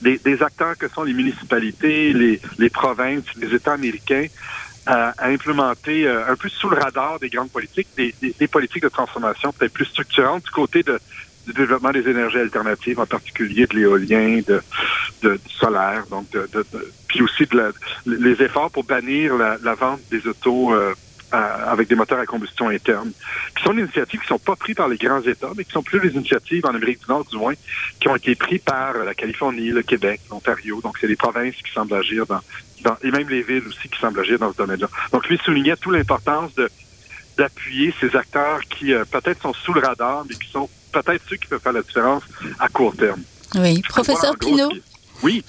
des, 0.02 0.42
acteurs 0.42 0.76
que 0.76 0.86
sont 0.86 1.02
les 1.02 1.14
municipalités, 1.14 2.12
les, 2.12 2.42
les 2.58 2.68
provinces, 2.68 3.24
les 3.38 3.54
États 3.54 3.72
américains 3.72 4.26
à, 4.84 5.14
implémenter 5.26 6.06
euh, 6.06 6.30
un 6.30 6.36
peu 6.36 6.50
sous 6.50 6.68
le 6.68 6.76
radar 6.76 7.18
des 7.20 7.30
grandes 7.30 7.50
politiques, 7.50 7.88
des, 7.96 8.14
des 8.20 8.48
politiques 8.48 8.82
de 8.82 8.90
transformation 8.90 9.50
peut-être 9.54 9.72
plus 9.72 9.86
structurantes 9.86 10.44
du 10.44 10.50
côté 10.50 10.82
de, 10.82 11.00
du 11.46 11.52
développement 11.52 11.90
des 11.90 12.08
énergies 12.08 12.38
alternatives, 12.38 13.00
en 13.00 13.06
particulier 13.06 13.66
de 13.66 13.76
l'éolien, 13.76 14.40
de, 14.46 14.62
de, 15.22 15.32
du 15.34 15.54
solaire, 15.54 16.04
donc 16.10 16.30
de, 16.30 16.48
de, 16.52 16.64
puis 17.08 17.22
aussi 17.22 17.46
de 17.46 17.56
la, 17.56 17.70
les 18.06 18.42
efforts 18.42 18.70
pour 18.70 18.84
bannir 18.84 19.36
la, 19.36 19.58
la 19.62 19.74
vente 19.74 20.00
des 20.10 20.26
autos 20.26 20.72
euh, 20.74 20.94
avec 21.32 21.88
des 21.88 21.94
moteurs 21.94 22.18
à 22.18 22.26
combustion 22.26 22.68
interne. 22.68 23.10
Qui 23.56 23.64
sont 23.64 23.74
des 23.74 23.82
initiatives 23.82 24.20
qui 24.20 24.26
sont 24.26 24.38
pas 24.38 24.56
prises 24.56 24.76
par 24.76 24.88
les 24.88 24.98
grands 24.98 25.22
États, 25.22 25.50
mais 25.56 25.64
qui 25.64 25.72
sont 25.72 25.82
plus 25.82 26.00
des 26.00 26.14
initiatives 26.14 26.66
en 26.66 26.74
Amérique 26.74 27.00
du 27.00 27.06
Nord, 27.08 27.24
du 27.24 27.36
moins, 27.36 27.54
qui 27.98 28.08
ont 28.08 28.16
été 28.16 28.34
prises 28.34 28.60
par 28.60 28.98
la 28.98 29.14
Californie, 29.14 29.70
le 29.70 29.82
Québec, 29.82 30.20
l'Ontario. 30.30 30.80
Donc, 30.82 30.98
c'est 31.00 31.06
les 31.06 31.16
provinces 31.16 31.56
qui 31.56 31.72
semblent 31.72 31.94
agir 31.94 32.26
dans, 32.26 32.40
et 33.02 33.10
même 33.10 33.28
les 33.28 33.42
villes 33.42 33.66
aussi 33.66 33.88
qui 33.88 33.98
semblent 33.98 34.20
agir 34.20 34.38
dans 34.38 34.52
ce 34.52 34.58
domaine-là. 34.58 34.88
Donc, 35.12 35.28
lui 35.28 35.38
soulignait 35.38 35.76
toute 35.76 35.94
l'importance 35.94 36.54
de 36.54 36.68
d'appuyer 37.38 37.94
ces 37.98 38.14
acteurs 38.14 38.60
qui 38.68 38.92
euh, 38.92 39.06
peut-être 39.10 39.40
sont 39.40 39.54
sous 39.54 39.72
le 39.72 39.80
radar, 39.80 40.22
mais 40.28 40.34
qui 40.34 40.50
sont 40.50 40.68
peut-être 40.92 41.22
ceux 41.28 41.36
qui 41.36 41.46
peuvent 41.46 41.60
faire 41.60 41.72
la 41.72 41.82
différence 41.82 42.22
à 42.58 42.68
court 42.68 42.94
terme. 42.96 43.22
Oui, 43.54 43.82
professeur 43.82 44.36
Pinault? 44.38 44.72
Oui 45.22 45.44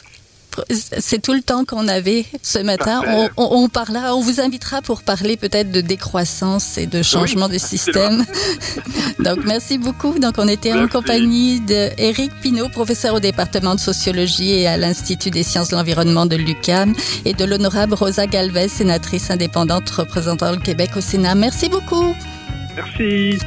c'est 0.69 1.21
tout 1.21 1.33
le 1.33 1.41
temps 1.41 1.65
qu'on 1.65 1.87
avait 1.87 2.25
ce 2.41 2.59
matin. 2.59 3.01
On, 3.07 3.29
on, 3.37 3.69
on, 3.73 4.21
vous 4.21 4.41
invitera 4.41 4.81
pour 4.81 5.03
parler 5.03 5.37
peut-être 5.37 5.71
de 5.71 5.81
décroissance 5.81 6.77
et 6.77 6.85
de 6.85 7.01
changement 7.01 7.49
de 7.49 7.57
système. 7.57 8.25
Donc, 9.19 9.39
merci 9.45 9.77
beaucoup. 9.77 10.19
Donc, 10.19 10.35
on 10.37 10.47
était 10.47 10.73
en 10.73 10.87
compagnie 10.87 11.59
de 11.61 11.89
Éric 11.97 12.31
Pinault, 12.41 12.69
professeur 12.69 13.15
au 13.15 13.19
département 13.19 13.75
de 13.75 13.79
sociologie 13.79 14.51
et 14.51 14.67
à 14.67 14.77
l'Institut 14.77 15.31
des 15.31 15.43
sciences 15.43 15.69
de 15.69 15.75
l'environnement 15.75 16.25
de 16.25 16.35
l'UQAM, 16.35 16.93
et 17.25 17.33
de 17.33 17.45
l'honorable 17.45 17.93
Rosa 17.93 18.27
Galvez, 18.27 18.67
sénatrice 18.67 19.31
indépendante 19.31 19.89
représentant 19.89 20.51
le 20.51 20.57
Québec 20.57 20.91
au 20.95 21.01
Sénat. 21.01 21.35
Merci 21.35 21.69
beaucoup. 21.69 22.15
Merci. 22.75 23.39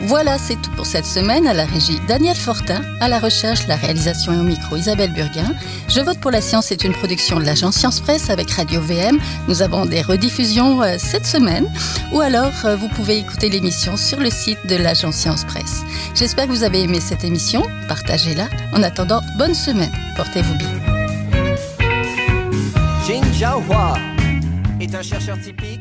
Voilà, 0.00 0.38
c'est 0.38 0.60
tout 0.60 0.70
pour 0.72 0.86
cette 0.86 1.06
semaine. 1.06 1.46
À 1.46 1.54
la 1.54 1.64
régie, 1.64 2.00
Daniel 2.06 2.36
Fortin. 2.36 2.82
À 3.00 3.08
la 3.08 3.18
recherche, 3.18 3.66
la 3.66 3.76
réalisation 3.76 4.32
et 4.32 4.36
au 4.36 4.42
micro, 4.42 4.76
Isabelle 4.76 5.12
Burguin. 5.12 5.54
Je 5.88 6.00
vote 6.00 6.18
pour 6.20 6.30
la 6.30 6.40
science 6.40 6.70
est 6.70 6.84
une 6.84 6.92
production 6.92 7.38
de 7.38 7.44
l'agence 7.44 7.76
Science 7.76 8.00
Presse 8.00 8.30
avec 8.30 8.50
Radio 8.50 8.80
VM. 8.80 9.18
Nous 9.48 9.62
avons 9.62 9.86
des 9.86 10.02
rediffusions 10.02 10.82
euh, 10.82 10.96
cette 10.98 11.26
semaine. 11.26 11.66
Ou 12.12 12.20
alors, 12.20 12.52
euh, 12.64 12.76
vous 12.76 12.88
pouvez 12.88 13.18
écouter 13.18 13.48
l'émission 13.48 13.96
sur 13.96 14.20
le 14.20 14.30
site 14.30 14.58
de 14.66 14.76
l'agence 14.76 15.16
Science 15.16 15.44
Presse. 15.44 15.82
J'espère 16.14 16.46
que 16.46 16.52
vous 16.52 16.64
avez 16.64 16.82
aimé 16.82 17.00
cette 17.00 17.24
émission. 17.24 17.62
Partagez-la. 17.88 18.48
En 18.74 18.82
attendant, 18.82 19.20
bonne 19.38 19.54
semaine. 19.54 19.92
Portez-vous 20.16 20.54
bien. 20.54 20.68
Est 24.78 24.94
un 24.94 25.02
chercheur 25.02 25.38
typique 25.40 25.80